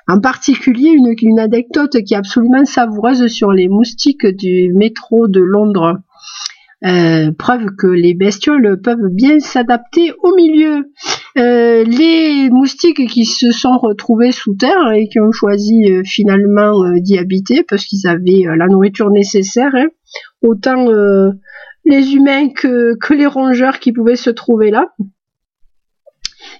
En 0.06 0.20
particulier 0.20 0.90
une 0.90 1.38
anecdote 1.38 1.96
qui 2.04 2.12
est 2.12 2.18
absolument 2.18 2.66
savoureuse 2.66 3.26
sur 3.28 3.52
les 3.52 3.68
moustiques 3.68 4.26
du 4.26 4.74
métro 4.74 5.26
de 5.26 5.40
Londres. 5.40 5.98
Euh, 6.84 7.32
preuve 7.32 7.70
que 7.78 7.86
les 7.86 8.12
bestioles 8.12 8.78
peuvent 8.82 9.08
bien 9.10 9.38
s'adapter 9.40 10.12
au 10.22 10.34
milieu. 10.36 10.90
Euh, 11.38 11.82
les 11.84 12.50
moustiques 12.50 13.08
qui 13.08 13.24
se 13.24 13.50
sont 13.52 13.78
retrouvés 13.78 14.32
sous 14.32 14.54
terre 14.54 14.92
et 14.92 15.08
qui 15.08 15.18
ont 15.18 15.32
choisi 15.32 15.90
euh, 15.90 16.02
finalement 16.04 16.82
d'y 16.96 17.18
habiter 17.18 17.64
parce 17.66 17.86
qu'ils 17.86 18.06
avaient 18.06 18.44
la 18.56 18.66
nourriture 18.66 19.10
nécessaire, 19.10 19.70
hein, 19.74 19.86
autant 20.42 20.86
les 21.86 22.14
humains 22.14 22.48
que, 22.50 22.96
que 23.00 23.14
les 23.14 23.26
rongeurs 23.26 23.78
qui 23.78 23.92
pouvaient 23.92 24.16
se 24.16 24.30
trouver 24.30 24.70
là. 24.70 24.88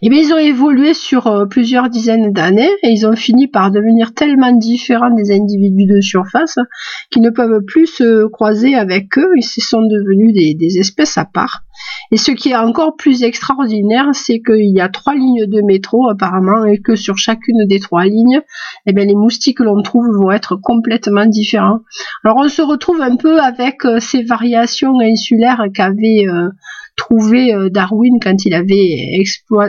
Et 0.04 0.08
eh 0.08 0.10
bien, 0.10 0.20
ils 0.20 0.34
ont 0.34 0.38
évolué 0.38 0.92
sur 0.92 1.28
euh, 1.28 1.46
plusieurs 1.46 1.88
dizaines 1.88 2.30
d'années 2.30 2.68
et 2.82 2.90
ils 2.90 3.06
ont 3.06 3.16
fini 3.16 3.48
par 3.48 3.70
devenir 3.70 4.12
tellement 4.12 4.52
différents 4.52 5.08
des 5.08 5.32
individus 5.32 5.86
de 5.86 6.02
surface 6.02 6.58
qu'ils 7.10 7.22
ne 7.22 7.30
peuvent 7.30 7.64
plus 7.66 7.86
se 7.86 8.26
croiser 8.26 8.74
avec 8.74 9.16
eux. 9.16 9.30
Ils 9.34 9.42
sont 9.42 9.80
devenus 9.80 10.34
des, 10.34 10.78
espèces 10.78 11.16
à 11.16 11.24
part. 11.24 11.62
Et 12.12 12.18
ce 12.18 12.32
qui 12.32 12.50
est 12.50 12.56
encore 12.56 12.96
plus 12.96 13.22
extraordinaire, 13.22 14.10
c'est 14.12 14.42
qu'il 14.42 14.76
y 14.76 14.80
a 14.82 14.90
trois 14.90 15.14
lignes 15.14 15.46
de 15.46 15.62
métro 15.62 16.10
apparemment 16.10 16.66
et 16.66 16.82
que 16.82 16.96
sur 16.96 17.16
chacune 17.16 17.66
des 17.66 17.80
trois 17.80 18.04
lignes, 18.04 18.42
eh 18.84 18.92
bien, 18.92 19.06
les 19.06 19.14
moustiques 19.14 19.56
que 19.56 19.62
l'on 19.62 19.80
trouve 19.80 20.08
vont 20.20 20.30
être 20.30 20.56
complètement 20.56 21.24
différents. 21.24 21.80
Alors 22.24 22.36
on 22.36 22.48
se 22.50 22.60
retrouve 22.60 23.00
un 23.00 23.16
peu 23.16 23.40
avec 23.40 23.86
euh, 23.86 24.00
ces 24.00 24.22
variations 24.22 25.00
insulaires 25.00 25.62
qu'avait 25.72 26.26
euh, 26.28 26.50
trouvé 26.96 27.54
euh, 27.54 27.68
Darwin 27.70 28.18
quand 28.22 28.44
il 28.44 28.54
avait 28.54 29.20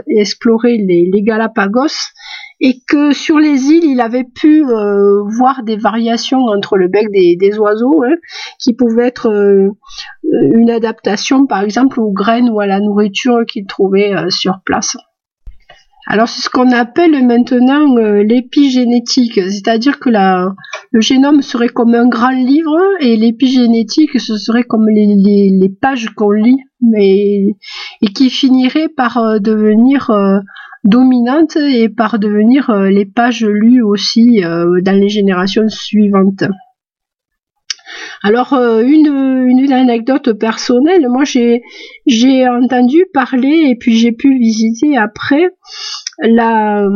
exploré 0.08 0.78
les, 0.78 1.10
Galapagos 1.22 2.12
et 2.60 2.76
que 2.88 3.14
sur 3.14 3.40
les 3.40 3.66
îles 3.66 3.86
il 3.86 4.00
avait 4.00 4.24
pu 4.24 4.64
euh, 4.66 5.24
voir 5.38 5.64
des 5.64 5.76
variations 5.76 6.40
entre 6.46 6.78
le 6.78 6.88
bec 6.88 7.08
des, 7.12 7.58
oiseaux 7.58 8.04
hein, 8.04 8.16
qui 8.60 8.74
pouvaient 8.74 9.08
être 9.08 9.30
euh, 9.30 9.70
une 10.24 10.70
adaptation 10.70 11.48
par 11.48 11.64
exemple 11.64 12.00
aux 12.00 12.12
graines 12.12 12.50
ou 12.50 12.60
à 12.60 12.68
la 12.68 12.80
nourriture 12.80 13.46
qu'il 13.48 13.66
trouvait 13.66 14.14
sur 14.30 14.60
place. 14.66 14.96
Alors 16.08 16.28
c'est 16.28 16.42
ce 16.42 16.50
qu'on 16.50 16.72
appelle 16.72 17.26
maintenant 17.26 17.96
l'épigénétique, 17.96 19.36
c'est-à-dire 19.36 20.00
que 20.00 20.10
le 20.10 21.02
génome 21.02 21.42
serait 21.42 21.70
comme 21.70 21.96
un 21.96 22.08
grand 22.08 22.30
livre 22.30 22.78
et 23.00 23.18
l'épigénétique 23.18 24.20
ce 24.20 24.38
serait 24.38 24.64
comme 24.64 24.88
les 24.88 25.72
pages 25.82 26.10
qu'on 26.16 26.32
lit 26.32 26.60
mais 26.82 27.56
et 28.02 28.08
qui 28.14 28.30
finirait 28.30 28.90
par 28.90 29.18
euh, 29.18 29.40
devenir 29.40 30.10
euh, 30.10 30.40
dominante 30.84 31.56
et 31.56 31.90
par 31.90 32.20
devenir 32.20 32.70
euh, 32.70 32.90
les 32.90 33.06
pages 33.06 33.46
lues 33.46 33.82
aussi 33.82 34.42
dans 34.42 35.00
les 35.00 35.10
générations 35.10 35.68
suivantes. 35.68 36.44
Alors 38.28 38.54
une, 38.54 39.46
une 39.48 39.72
anecdote 39.72 40.34
personnelle, 40.34 41.08
moi 41.10 41.26
j'ai 41.26 42.48
entendu 42.48 43.06
parler 43.14 43.68
et 43.70 43.76
puis 43.76 43.96
j'ai 44.00 44.14
pu 44.14 44.40
visiter 44.40 44.98
après 44.98 45.50
la 46.24 46.90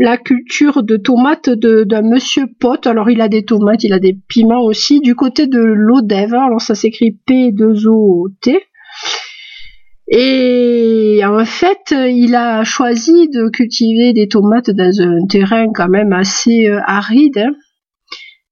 la 0.00 0.16
culture 0.16 0.82
de 0.82 0.96
tomates 0.96 1.50
d'un 1.50 2.02
monsieur 2.02 2.46
Pot. 2.58 2.88
Alors 2.88 3.08
il 3.08 3.20
a 3.20 3.28
des 3.28 3.44
tomates, 3.44 3.84
il 3.84 3.92
a 3.92 4.00
des 4.00 4.18
piments 4.28 4.62
aussi 4.62 4.98
du 4.98 5.14
côté 5.14 5.46
de 5.46 5.60
l'Odève. 5.60 6.34
Alors 6.34 6.60
ça 6.60 6.74
s'écrit 6.74 7.16
P2O-T. 7.28 8.58
Et 10.12 11.20
en 11.24 11.44
fait, 11.44 11.94
il 11.94 12.34
a 12.34 12.64
choisi 12.64 13.28
de 13.28 13.48
cultiver 13.48 14.12
des 14.12 14.26
tomates 14.26 14.70
dans 14.70 15.00
un 15.02 15.24
terrain 15.28 15.66
quand 15.72 15.88
même 15.88 16.12
assez 16.12 16.68
euh, 16.68 16.80
aride. 16.84 17.38
Hein 17.38 17.54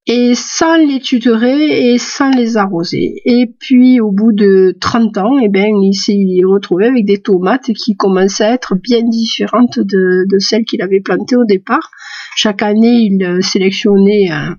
et 0.08 0.34
sans 0.34 0.78
les 0.78 1.00
tutorer 1.00 1.92
et 1.92 1.98
sans 1.98 2.30
les 2.30 2.56
arroser. 2.56 3.20
Et 3.26 3.44
puis 3.46 4.00
au 4.00 4.10
bout 4.10 4.32
de 4.32 4.74
30 4.80 5.18
ans, 5.18 5.38
eh 5.38 5.50
ben, 5.50 5.70
il 5.82 5.94
s'est 5.94 6.40
retrouvé 6.46 6.86
avec 6.86 7.04
des 7.04 7.18
tomates 7.18 7.70
qui 7.74 7.94
commençaient 7.94 8.44
à 8.44 8.54
être 8.54 8.74
bien 8.74 9.02
différentes 9.02 9.78
de, 9.78 10.26
celles 10.38 10.64
qu'il 10.64 10.80
avait 10.80 11.00
plantées 11.00 11.36
au 11.36 11.44
départ. 11.44 11.90
Chaque 12.36 12.62
année, 12.62 13.10
il 13.10 13.22
euh, 13.22 13.40
sélectionnait 13.42 14.32
euh, 14.32 14.54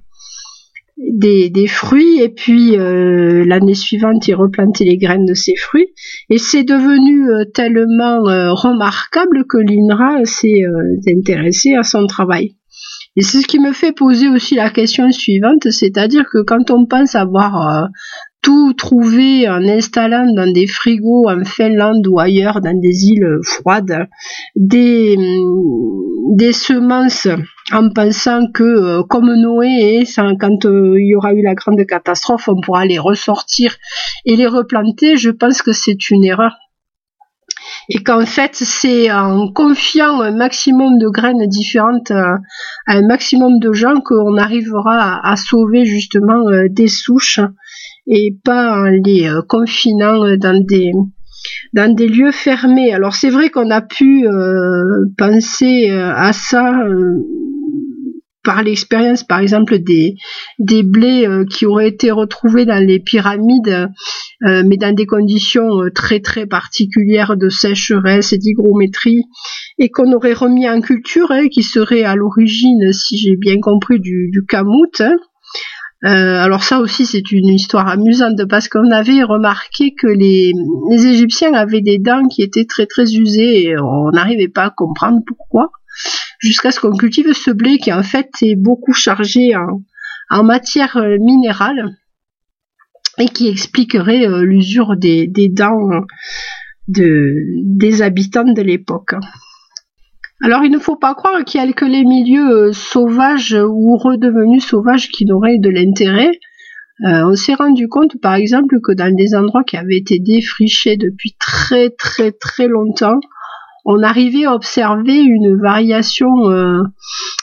des, 0.97 1.67
fruits 1.67 2.21
et 2.21 2.29
puis 2.29 2.77
euh, 2.77 3.43
l'année 3.43 3.73
suivante, 3.73 4.27
il 4.27 4.35
replantait 4.35 4.83
les 4.83 4.97
graines 4.97 5.25
de 5.25 5.33
ces 5.33 5.55
fruits. 5.55 5.87
Et 6.29 6.37
c'est 6.37 6.63
devenu 6.63 7.27
tellement 7.55 8.19
remarquable 8.53 9.45
que 9.49 9.57
l'INRA 9.57 10.25
s'est 10.25 10.61
intéressé 11.07 11.73
à 11.73 11.81
son 11.81 12.05
travail. 12.05 12.58
Et 13.19 13.21
c'est 13.21 13.41
ce 13.41 13.47
qui 13.47 13.59
me 13.59 13.73
fait 13.73 13.91
poser 13.91 14.29
aussi 14.29 14.55
la 14.55 14.69
question 14.69 15.11
suivante, 15.11 15.69
c'est-à-dire 15.71 16.23
que 16.31 16.41
quand 16.41 16.71
on 16.71 16.85
pense 16.85 17.15
avoir 17.15 17.83
euh, 17.83 17.87
tout 18.41 18.71
trouvé 18.71 19.49
en 19.49 19.61
installant 19.67 20.33
dans 20.33 20.49
des 20.49 20.67
frigos 20.67 21.27
en 21.27 21.43
Finlande 21.43 22.07
ou 22.07 22.17
ailleurs, 22.17 22.61
dans 22.61 22.79
des 22.79 23.07
îles 23.07 23.39
froides, 23.43 24.07
des, 24.55 25.17
des 26.37 26.53
semences 26.53 27.27
en 27.73 27.89
pensant 27.89 28.49
que, 28.53 28.63
euh, 28.63 29.03
comme 29.03 29.35
Noé, 29.35 30.05
quand 30.39 30.65
euh, 30.65 30.95
il 30.97 31.09
y 31.09 31.15
aura 31.15 31.33
eu 31.33 31.41
la 31.41 31.55
grande 31.55 31.85
catastrophe, 31.85 32.47
on 32.47 32.61
pourra 32.61 32.85
les 32.85 32.99
ressortir 32.99 33.75
et 34.23 34.37
les 34.37 34.47
replanter, 34.47 35.17
je 35.17 35.29
pense 35.29 35.61
que 35.61 35.73
c'est 35.73 36.09
une 36.09 36.23
erreur 36.23 36.55
et 37.89 38.03
qu'en 38.03 38.25
fait 38.25 38.51
c'est 38.53 39.11
en 39.11 39.51
confiant 39.51 40.21
un 40.21 40.31
maximum 40.31 40.97
de 40.99 41.09
graines 41.09 41.47
différentes 41.47 42.11
euh, 42.11 42.35
à 42.87 42.93
un 42.93 43.07
maximum 43.07 43.59
de 43.59 43.73
gens 43.73 43.99
qu'on 44.01 44.37
arrivera 44.37 45.19
à, 45.23 45.35
sauver 45.35 45.85
justement 45.85 46.47
euh, 46.47 46.67
des 46.69 46.87
souches 46.87 47.39
et 48.07 48.37
pas 48.43 48.79
en 48.79 48.83
les 48.83 49.27
euh, 49.27 49.41
confinant 49.47 50.37
dans 50.37 50.63
des 50.63 50.91
dans 51.73 51.93
des 51.93 52.07
lieux 52.07 52.31
fermés. 52.31 52.93
Alors 52.93 53.15
c'est 53.15 53.29
vrai 53.29 53.49
qu'on 53.49 53.71
a 53.71 53.81
pu 53.81 54.27
penser 55.17 55.89
à 55.89 56.33
ça 56.33 56.73
par 58.43 58.63
l'expérience, 58.63 59.23
par 59.23 59.39
exemple, 59.39 59.79
des, 59.79 60.15
des 60.59 60.83
blés 60.83 61.27
euh, 61.27 61.45
qui 61.45 61.65
auraient 61.65 61.89
été 61.89 62.11
retrouvés 62.11 62.65
dans 62.65 62.83
les 62.83 62.99
pyramides, 62.99 63.89
euh, 64.47 64.63
mais 64.65 64.77
dans 64.77 64.95
des 64.95 65.05
conditions 65.05 65.81
euh, 65.81 65.91
très 65.93 66.19
très 66.21 66.45
particulières 66.45 67.35
de 67.35 67.49
sécheresse 67.49 68.31
et 68.31 68.37
d'hygrométrie, 68.37 69.23
et 69.77 69.89
qu'on 69.89 70.13
aurait 70.13 70.33
remis 70.33 70.69
en 70.69 70.79
culture, 70.79 71.31
hein, 71.31 71.47
qui 71.49 71.63
serait 71.63 72.03
à 72.03 72.15
l'origine, 72.15 72.93
si 72.93 73.17
j'ai 73.17 73.35
bien 73.35 73.59
compris, 73.59 73.99
du, 73.99 74.29
du. 74.31 74.45
Hein. 75.01 75.15
alors 76.01 76.63
ça 76.63 76.79
aussi 76.79 77.05
c'est 77.05 77.31
une 77.31 77.49
histoire 77.49 77.87
amusante 77.87 78.39
parce 78.49 78.69
qu'on 78.69 78.89
avait 78.89 79.21
remarqué 79.23 79.93
que 79.93 80.07
les, 80.07 80.53
les 80.89 81.05
Égyptiens 81.05 81.53
avaient 81.53 81.81
des 81.81 81.97
dents 81.97 82.27
qui 82.27 82.41
étaient 82.41 82.65
très 82.65 82.85
très 82.85 83.15
usées 83.15 83.63
et 83.63 83.77
on 83.77 84.09
n'arrivait 84.11 84.47
pas 84.47 84.65
à 84.65 84.69
comprendre 84.69 85.19
pourquoi 85.27 85.71
jusqu'à 86.39 86.71
ce 86.71 86.79
qu'on 86.79 86.95
cultive 86.95 87.33
ce 87.33 87.51
blé 87.51 87.77
qui 87.77 87.93
en 87.93 88.03
fait 88.03 88.29
est 88.41 88.55
beaucoup 88.55 88.93
chargé 88.93 89.51
en, 89.55 90.43
matière 90.43 90.97
euh, 90.97 91.17
minérale 91.19 91.97
et 93.17 93.27
qui 93.27 93.47
expliquerait 93.47 94.27
euh, 94.27 94.43
l'usure 94.43 94.95
des, 94.95 95.27
dents 95.49 96.05
des 96.87 98.01
habitants 98.01 98.51
de 98.51 98.61
l'époque. 98.61 99.13
Alors 100.41 100.63
il 100.63 100.71
ne 100.71 100.79
faut 100.79 100.95
pas 100.95 101.13
croire 101.15 101.43
qu'il 101.43 101.61
y 101.61 101.63
a 101.63 101.71
que 101.73 101.85
les 101.85 102.05
milieux 102.05 102.69
euh, 102.69 102.73
sauvages 102.73 103.53
ou 103.53 103.97
redevenus 103.97 104.65
sauvages 104.65 105.09
qui 105.09 105.25
n'auraient 105.25 105.59
de 105.59 105.69
l'intérêt. 105.69 106.31
on 107.01 107.35
s'est 107.35 107.55
rendu 107.55 107.87
compte 107.87 108.19
par 108.21 108.35
exemple 108.35 108.79
que 108.81 108.93
dans 108.93 109.13
des 109.13 109.35
endroits 109.35 109.63
qui 109.63 109.77
avaient 109.77 109.97
été 109.97 110.19
défrichés 110.19 110.95
depuis 110.95 111.35
très 111.39 111.89
très 111.89 112.31
très 112.31 112.67
longtemps, 112.67 113.19
on 113.91 114.03
arrivait 114.03 114.45
à 114.45 114.53
observer 114.53 115.19
une 115.19 115.59
variation, 115.59 116.51
euh, 116.51 116.83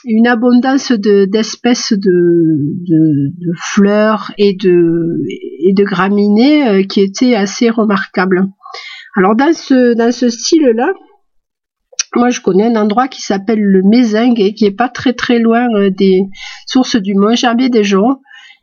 une 0.05 0.27
abondance 0.27 0.93
d'espèces 0.93 1.91
de, 1.91 3.33
fleurs 3.57 4.31
et 4.37 4.53
de, 4.53 5.83
graminées 5.83 6.65
euh, 6.65 6.83
qui 6.83 7.01
était 7.01 7.35
assez 7.35 7.69
remarquable. 7.69 8.47
Alors 9.17 9.35
dans 9.35 9.51
ce, 9.51 10.29
style-là, 10.29 10.93
moi 12.15 12.29
je 12.29 12.39
connais 12.39 12.67
un 12.67 12.81
endroit 12.81 13.09
qui 13.09 13.21
s'appelle 13.21 13.61
le 13.61 13.81
Mézingue 13.83 14.39
et 14.39 14.53
qui 14.53 14.63
est 14.63 14.71
pas 14.71 14.87
très 14.87 15.11
très 15.11 15.39
loin 15.39 15.67
euh, 15.75 15.89
des 15.89 16.21
sources 16.65 16.95
du 16.95 17.13
Mont 17.13 17.35
Gerbier 17.35 17.67
des 17.67 17.83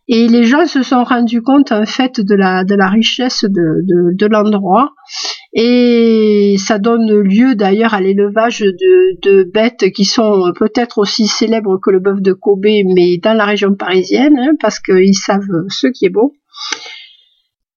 et 0.07 0.29
les 0.29 0.45
gens 0.45 0.67
se 0.67 0.83
sont 0.83 1.03
rendus 1.03 1.41
compte 1.41 1.73
en 1.73 1.87
fait 1.87 2.21
de 2.21 2.35
la, 2.35 2.65
de 2.65 2.75
la 2.75 2.89
richesse 2.89 3.45
de, 3.49 4.27
l'endroit. 4.27 4.93
Et 5.55 6.57
ça 6.59 6.79
donne 6.79 7.21
lieu 7.21 7.55
d'ailleurs 7.55 7.95
à 7.95 8.01
l'élevage 8.01 8.61
de, 8.61 9.45
bêtes 9.45 9.91
qui 9.93 10.05
sont 10.05 10.53
peut-être 10.59 10.99
aussi 10.99 11.27
célèbres 11.27 11.79
que 11.83 11.91
le 11.91 12.01
bœuf 12.01 12.21
de 12.21 12.33
Kobe, 12.33 12.65
mais 12.65 13.19
dans 13.23 13.35
la 13.35 13.47
région 13.47 13.75
parisienne, 13.75 14.37
hein, 14.39 14.53
parce 14.61 14.79
qu'ils 14.79 15.15
savent 15.15 15.65
ce 15.69 15.87
qui 15.87 16.07
est 16.07 16.11
bon. 16.11 16.33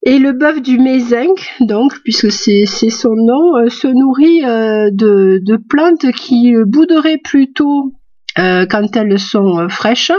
Et 0.03 0.19
le 0.19 0.33
bœuf 0.33 0.61
du 0.61 0.79
Mézinc, 0.79 1.53
donc, 1.59 1.93
puisque 2.03 2.31
c'est 2.31 2.65
son 2.65 3.15
nom, 3.15 3.57
euh, 3.57 3.69
se 3.69 3.87
nourrit 3.87 4.45
euh, 4.45 4.89
de, 4.91 5.57
plantes 5.69 6.11
qui 6.13 6.55
bouderaient 6.65 7.19
plutôt 7.21 7.93
euh, 8.39 8.65
quand 8.69 8.95
elles 8.95 9.19
sont 9.19 9.67
fraîches 9.69 10.11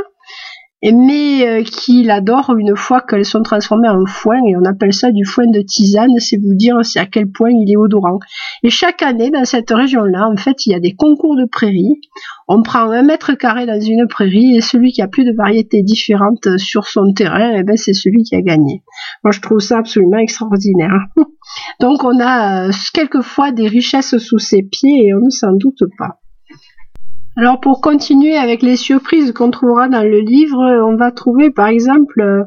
mais 0.82 1.46
euh, 1.46 1.62
qu'il 1.64 2.10
adore 2.10 2.54
une 2.56 2.76
fois 2.76 3.00
qu'elles 3.00 3.24
sont 3.24 3.42
transformées 3.42 3.88
en 3.88 4.06
foin, 4.06 4.38
et 4.46 4.56
on 4.56 4.64
appelle 4.64 4.92
ça 4.92 5.10
du 5.10 5.24
foin 5.24 5.46
de 5.46 5.60
tisane, 5.60 6.18
c'est 6.18 6.36
vous 6.36 6.54
dire 6.54 6.76
à 6.96 7.06
quel 7.06 7.30
point 7.30 7.50
il 7.50 7.70
est 7.70 7.76
odorant. 7.76 8.20
Et 8.62 8.70
chaque 8.70 9.02
année, 9.02 9.30
dans 9.30 9.44
cette 9.44 9.70
région-là, 9.70 10.28
en 10.28 10.36
fait, 10.36 10.66
il 10.66 10.72
y 10.72 10.74
a 10.74 10.80
des 10.80 10.94
concours 10.94 11.36
de 11.36 11.46
prairies. 11.46 12.00
On 12.46 12.62
prend 12.62 12.90
un 12.90 13.02
mètre 13.02 13.34
carré 13.34 13.66
dans 13.66 13.80
une 13.80 14.06
prairie, 14.08 14.56
et 14.56 14.60
celui 14.60 14.92
qui 14.92 15.02
a 15.02 15.08
plus 15.08 15.24
de 15.24 15.32
variétés 15.32 15.82
différentes 15.82 16.56
sur 16.58 16.86
son 16.86 17.12
terrain, 17.12 17.54
eh 17.56 17.64
ben, 17.64 17.76
c'est 17.76 17.94
celui 17.94 18.22
qui 18.22 18.36
a 18.36 18.40
gagné. 18.40 18.82
Moi, 19.24 19.32
je 19.32 19.40
trouve 19.40 19.58
ça 19.58 19.78
absolument 19.78 20.18
extraordinaire. 20.18 21.06
Donc, 21.80 22.04
on 22.04 22.20
a 22.20 22.68
euh, 22.68 22.72
quelquefois 22.94 23.50
des 23.50 23.66
richesses 23.66 24.16
sous 24.18 24.38
ses 24.38 24.62
pieds, 24.62 25.06
et 25.06 25.14
on 25.14 25.24
ne 25.24 25.30
s'en 25.30 25.52
doute 25.52 25.82
pas. 25.98 26.20
Alors 27.38 27.60
pour 27.60 27.80
continuer 27.80 28.36
avec 28.36 28.62
les 28.62 28.74
surprises 28.74 29.30
qu'on 29.30 29.52
trouvera 29.52 29.88
dans 29.88 30.02
le 30.02 30.18
livre, 30.18 30.58
on 30.58 30.96
va 30.96 31.12
trouver 31.12 31.50
par 31.50 31.68
exemple 31.68 32.20
euh, 32.20 32.42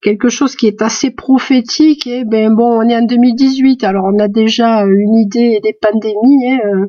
quelque 0.00 0.30
chose 0.30 0.56
qui 0.56 0.66
est 0.66 0.80
assez 0.80 1.10
prophétique. 1.10 2.06
Et 2.06 2.24
ben 2.24 2.54
bon, 2.54 2.80
on 2.80 2.88
est 2.88 2.96
en 2.96 3.04
2018, 3.04 3.84
alors 3.84 4.06
on 4.06 4.18
a 4.18 4.28
déjà 4.28 4.86
une 4.86 5.18
idée 5.18 5.60
des 5.62 5.74
pandémies, 5.78 6.50
hein, 6.50 6.58
euh, 6.64 6.86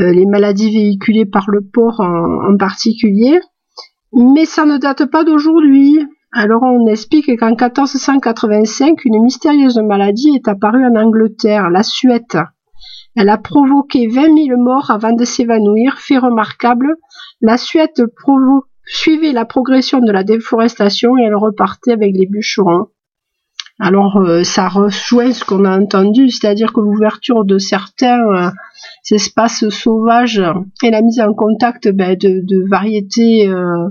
euh, 0.00 0.12
les 0.12 0.26
maladies 0.26 0.72
véhiculées 0.72 1.26
par 1.26 1.48
le 1.48 1.60
porc 1.60 2.00
en, 2.00 2.56
particulier, 2.56 3.38
mais 4.12 4.44
ça 4.44 4.64
ne 4.64 4.78
date 4.78 5.08
pas 5.08 5.22
d'aujourd'hui. 5.22 6.00
Alors 6.32 6.64
on 6.64 6.88
explique 6.88 7.38
qu'en 7.38 7.50
1485, 7.50 9.04
une 9.04 9.22
mystérieuse 9.22 9.78
maladie 9.78 10.34
est 10.34 10.48
apparue 10.48 10.84
en 10.84 10.96
Angleterre, 10.96 11.70
la 11.70 11.84
suette. 11.84 12.36
Elle 13.16 13.28
a 13.28 13.38
provoqué 13.38 14.06
vingt 14.06 14.32
mille 14.32 14.56
morts 14.56 14.90
avant 14.90 15.12
de 15.12 15.24
s'évanouir. 15.24 15.98
Fait 15.98 16.18
remarquable, 16.18 16.96
la 17.40 17.58
Suède 17.58 17.90
suivait 18.84 19.32
la 19.32 19.44
progression 19.44 20.00
de 20.00 20.10
la 20.10 20.24
déforestation 20.24 21.16
et 21.18 21.22
elle 21.22 21.34
repartait 21.34 21.92
avec 21.92 22.14
les 22.14 22.26
bûcherons. 22.26 22.88
Alors 23.78 24.18
euh, 24.18 24.44
ça 24.44 24.68
rejoint 24.68 25.32
ce 25.32 25.44
qu'on 25.44 25.64
a 25.64 25.78
entendu, 25.78 26.30
c'est-à-dire 26.30 26.72
que 26.72 26.80
l'ouverture 26.80 27.44
de 27.44 27.58
certains 27.58 28.20
euh, 28.20 28.50
espaces 29.10 29.68
sauvages 29.70 30.42
et 30.82 30.90
la 30.90 31.02
mise 31.02 31.20
en 31.20 31.34
contact 31.34 31.88
ben, 31.88 32.16
de, 32.16 32.68
variétés 32.68 33.48
euh, 33.48 33.88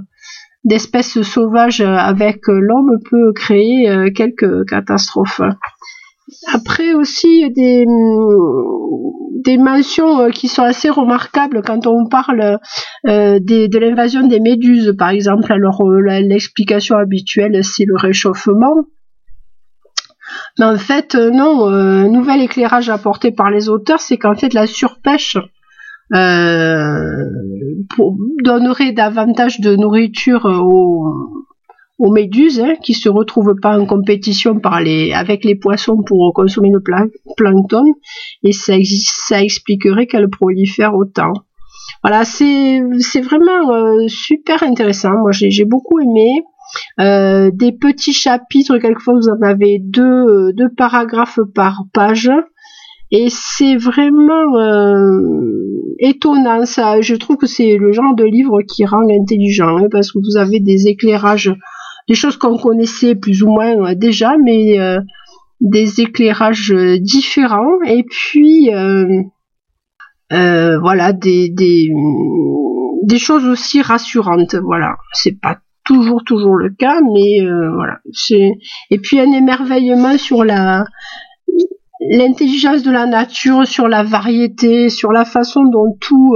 d'espèces 0.64 1.22
sauvages 1.24 1.82
avec 1.82 2.48
l'homme 2.48 3.00
peut 3.10 3.34
créer 3.34 4.14
quelques 4.14 4.66
catastrophes. 4.70 5.42
Après 6.54 6.94
aussi 6.94 7.50
des, 7.52 7.86
des 9.44 9.58
mentions 9.58 10.22
euh, 10.22 10.30
qui 10.30 10.48
sont 10.48 10.64
assez 10.64 10.90
remarquables 10.90 11.62
quand 11.62 11.88
on 11.88 12.08
parle 12.08 12.60
de 13.06 13.78
l'invasion 13.80 14.28
des 14.28 14.40
méduses, 14.40 14.96
par 14.98 15.10
exemple. 15.10 15.52
Alors 15.52 15.84
l'explication 15.84 16.98
habituelle, 16.98 17.64
c'est 17.64 17.86
le 17.86 17.96
réchauffement. 17.96 18.86
Mais 20.60 20.66
en 20.66 20.78
fait, 20.78 21.16
non, 21.16 21.68
un 21.68 22.08
nouvel 22.10 22.42
éclairage 22.42 22.90
apporté 22.90 23.32
par 23.32 23.50
les 23.50 23.70
auteurs, 23.70 24.00
c'est 24.00 24.18
qu'en 24.18 24.36
fait 24.36 24.54
la 24.54 24.68
surpêche 24.68 25.38
donnerait 28.44 28.92
davantage 28.92 29.60
de 29.60 29.76
nourriture 29.76 30.46
aux, 30.46 31.46
aux 31.98 32.12
méduses 32.12 32.60
hein, 32.60 32.74
qui 32.82 32.94
se 32.94 33.10
retrouvent 33.10 33.56
pas 33.62 33.78
en 33.80 33.86
compétition 33.86 34.60
par 34.60 34.82
les, 34.82 35.14
avec 35.14 35.44
les 35.46 35.56
poissons 35.56 36.02
pour 36.04 36.34
consommer 36.34 36.72
le 36.72 36.82
plancton 37.38 37.84
et 38.44 38.52
ça, 38.52 38.74
ça 38.84 39.42
expliquerait 39.42 40.08
qu'elles 40.08 40.30
prolifèrent 40.30 40.96
autant. 40.96 41.34
Voilà, 42.04 42.24
c'est 42.26 42.82
vraiment 43.22 43.72
euh, 43.72 44.08
super 44.08 44.64
intéressant. 44.64 45.12
Moi, 45.12 45.32
j'ai 45.32 45.66
beaucoup 45.66 46.00
aimé. 46.00 46.44
Euh, 47.00 47.52
des 47.54 47.74
petits 47.74 48.14
chapitres, 48.14 48.78
quelquefois 48.78 49.16
vous 49.16 49.30
en 49.30 49.42
avez 49.42 49.78
deux, 49.80 50.54
deux 50.54 50.70
paragraphes 50.76 51.40
par 51.54 51.84
page. 51.94 52.32
Et 53.12 53.28
c'est 53.30 53.76
vraiment 53.76 54.58
euh, 54.58 55.94
étonnant 56.00 56.66
ça. 56.66 57.02
Je 57.02 57.16
trouve 57.16 57.36
que 57.36 57.46
c'est 57.46 57.76
le 57.76 57.92
genre 57.92 58.16
de 58.16 58.24
livre 58.24 58.62
qui 58.62 58.86
rend 58.86 59.06
intelligent 59.10 59.78
hein, 59.78 59.88
parce 59.92 60.14
que 60.14 60.20
vous 60.20 60.38
avez 60.38 60.62
des 60.62 60.88
éclairages 60.88 61.54
des 62.12 62.16
choses 62.16 62.36
qu'on 62.36 62.58
connaissait 62.58 63.16
plus 63.16 63.42
ou 63.42 63.48
moins 63.48 63.74
euh, 63.78 63.96
déjà, 63.96 64.36
mais 64.44 64.78
euh, 64.78 65.00
des 65.62 66.02
éclairages 66.02 66.74
euh, 66.74 66.98
différents. 67.00 67.82
Et 67.86 68.04
puis 68.04 68.70
voilà 70.30 71.14
des, 71.14 71.48
des, 71.50 71.90
des 73.04 73.18
choses 73.18 73.46
aussi 73.46 73.82
rassurantes. 73.82 74.56
Voilà, 74.56 74.98
c'est 75.14 75.40
pas 75.40 75.60
toujours 75.86 76.22
toujours 76.26 76.56
le 76.56 76.70
cas, 76.70 77.00
mais 77.02 77.48
voilà. 77.80 78.00
Et 78.90 79.00
puis 79.00 79.18
un 79.22 79.32
émerveillement 79.32 80.18
sur 80.18 80.44
la 80.44 80.84
l'intelligence 82.02 82.84
de 82.84 82.92
la 82.92 83.06
nature, 83.06 83.66
sur 83.66 83.88
la 83.88 84.04
variété, 84.04 84.90
sur 84.90 85.14
la 85.14 85.24
façon 85.24 85.64
dont 85.64 85.96
tout 86.02 86.36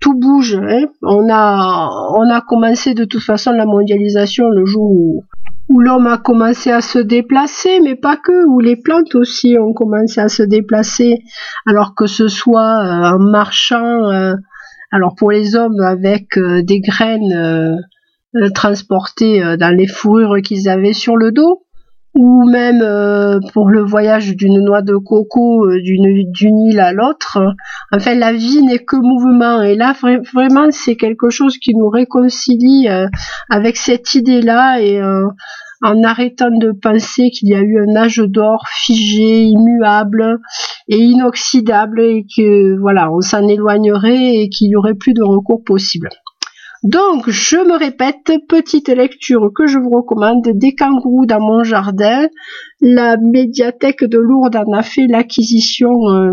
tout 0.00 0.18
bouge. 0.18 0.54
Hein. 0.56 0.86
On 1.02 1.28
a 1.30 1.90
on 2.14 2.30
a 2.30 2.40
commencé 2.40 2.94
de 2.94 3.04
toute 3.04 3.22
façon 3.22 3.52
la 3.52 3.66
mondialisation 3.66 4.48
le 4.50 4.64
jour 4.64 4.90
où, 4.90 5.24
l'homme 5.80 6.06
a 6.06 6.18
commencé 6.18 6.70
à 6.70 6.80
se 6.80 7.00
déplacer, 7.00 7.80
mais 7.80 7.96
pas 7.96 8.16
que, 8.16 8.46
où 8.46 8.60
les 8.60 8.76
plantes 8.76 9.16
aussi 9.16 9.56
ont 9.58 9.72
commencé 9.72 10.20
à 10.20 10.28
se 10.28 10.44
déplacer, 10.44 11.24
alors 11.66 11.96
que 11.96 12.06
ce 12.06 12.28
soit 12.28 12.84
euh, 12.84 13.16
en 13.16 13.18
marchant, 13.18 14.10
euh, 14.12 14.34
alors 14.92 15.16
pour 15.16 15.32
les 15.32 15.56
hommes 15.56 15.80
avec 15.80 16.38
euh, 16.38 16.62
des 16.62 16.78
graines 16.80 17.80
transportées 18.54 19.56
dans 19.58 19.74
les 19.74 19.86
fourrures 19.86 20.42
qu'ils 20.42 20.68
avaient 20.68 20.92
sur 20.92 21.16
le 21.16 21.32
dos, 21.32 21.65
ou 22.16 22.48
même 22.48 22.80
euh, 22.82 23.38
pour 23.52 23.68
le 23.68 23.82
voyage 23.82 24.34
d'une 24.34 24.64
noix 24.64 24.80
de 24.80 24.96
coco 24.96 25.66
euh, 25.66 25.80
d'une 25.82 26.58
île 26.66 26.80
à 26.80 26.92
l'autre. 26.92 27.38
Enfin, 27.92 28.14
la 28.14 28.32
vie 28.32 28.62
n'est 28.62 28.84
que 28.84 28.96
mouvement. 28.96 29.62
Et 29.62 29.76
là, 29.76 29.94
vraiment, 30.32 30.68
c'est 30.70 30.96
quelque 30.96 31.28
chose 31.28 31.58
qui 31.58 31.74
nous 31.74 31.90
réconcilie 31.90 32.88
euh, 32.88 33.06
avec 33.50 33.76
cette 33.76 34.14
idée-là 34.14 34.80
et 34.80 35.00
en 35.82 36.02
arrêtant 36.02 36.50
de 36.50 36.72
penser 36.72 37.30
qu'il 37.30 37.50
y 37.50 37.54
a 37.54 37.60
eu 37.60 37.78
un 37.78 37.96
âge 37.96 38.16
d'or 38.16 38.64
figé, 38.68 39.44
immuable 39.44 40.38
et 40.88 40.98
inoxydable 40.98 42.00
et 42.00 42.24
que 42.34 42.78
voilà, 42.80 43.12
on 43.12 43.20
s'en 43.20 43.46
éloignerait 43.46 44.36
et 44.36 44.48
qu'il 44.48 44.68
n'y 44.68 44.76
aurait 44.76 44.94
plus 44.94 45.12
de 45.12 45.22
recours 45.22 45.62
possible. 45.64 46.08
Donc, 46.86 47.28
je 47.28 47.56
me 47.56 47.76
répète, 47.76 48.30
petite 48.48 48.88
lecture 48.88 49.50
que 49.52 49.66
je 49.66 49.76
vous 49.76 49.90
recommande, 49.90 50.46
des 50.54 50.76
kangourous 50.76 51.26
dans 51.26 51.40
mon 51.40 51.64
jardin. 51.64 52.28
La 52.80 53.16
médiathèque 53.16 54.04
de 54.04 54.18
Lourdes 54.18 54.54
en 54.54 54.72
a 54.72 54.84
fait 54.84 55.08
l'acquisition 55.08 55.90
euh, 56.10 56.30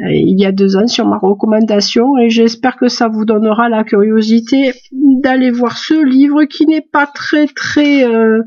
euh, 0.00 0.12
il 0.12 0.38
y 0.38 0.44
a 0.44 0.52
deux 0.52 0.76
ans 0.76 0.86
sur 0.86 1.06
ma 1.06 1.16
recommandation 1.16 2.18
et 2.18 2.28
j'espère 2.28 2.76
que 2.76 2.88
ça 2.88 3.08
vous 3.08 3.24
donnera 3.24 3.70
la 3.70 3.82
curiosité 3.82 4.74
d'aller 4.92 5.50
voir 5.50 5.78
ce 5.78 6.04
livre 6.04 6.44
qui 6.44 6.66
n'est 6.66 6.86
pas 6.92 7.06
très 7.06 7.46
très 7.46 8.04
euh, 8.04 8.42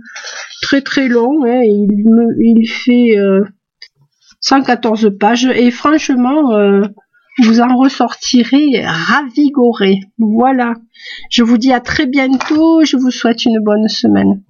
très 0.61 0.81
très 0.81 1.07
long. 1.07 1.43
Hein. 1.47 1.61
il, 1.63 2.69
fait 2.69 3.17
114 4.39 5.17
pages 5.19 5.45
et 5.45 5.71
franchement 5.71 6.51
vous 7.39 7.61
en 7.61 7.75
ressortirez 7.75 8.85
ravigoré. 8.85 10.01
Voilà. 10.19 10.73
Je 11.29 11.43
vous 11.43 11.57
dis 11.57 11.73
à 11.73 11.79
très 11.79 12.05
bientôt. 12.05 12.83
Je 12.83 12.97
vous 12.97 13.11
souhaite 13.11 13.45
une 13.45 13.59
bonne 13.59 13.87
semaine. 13.87 14.41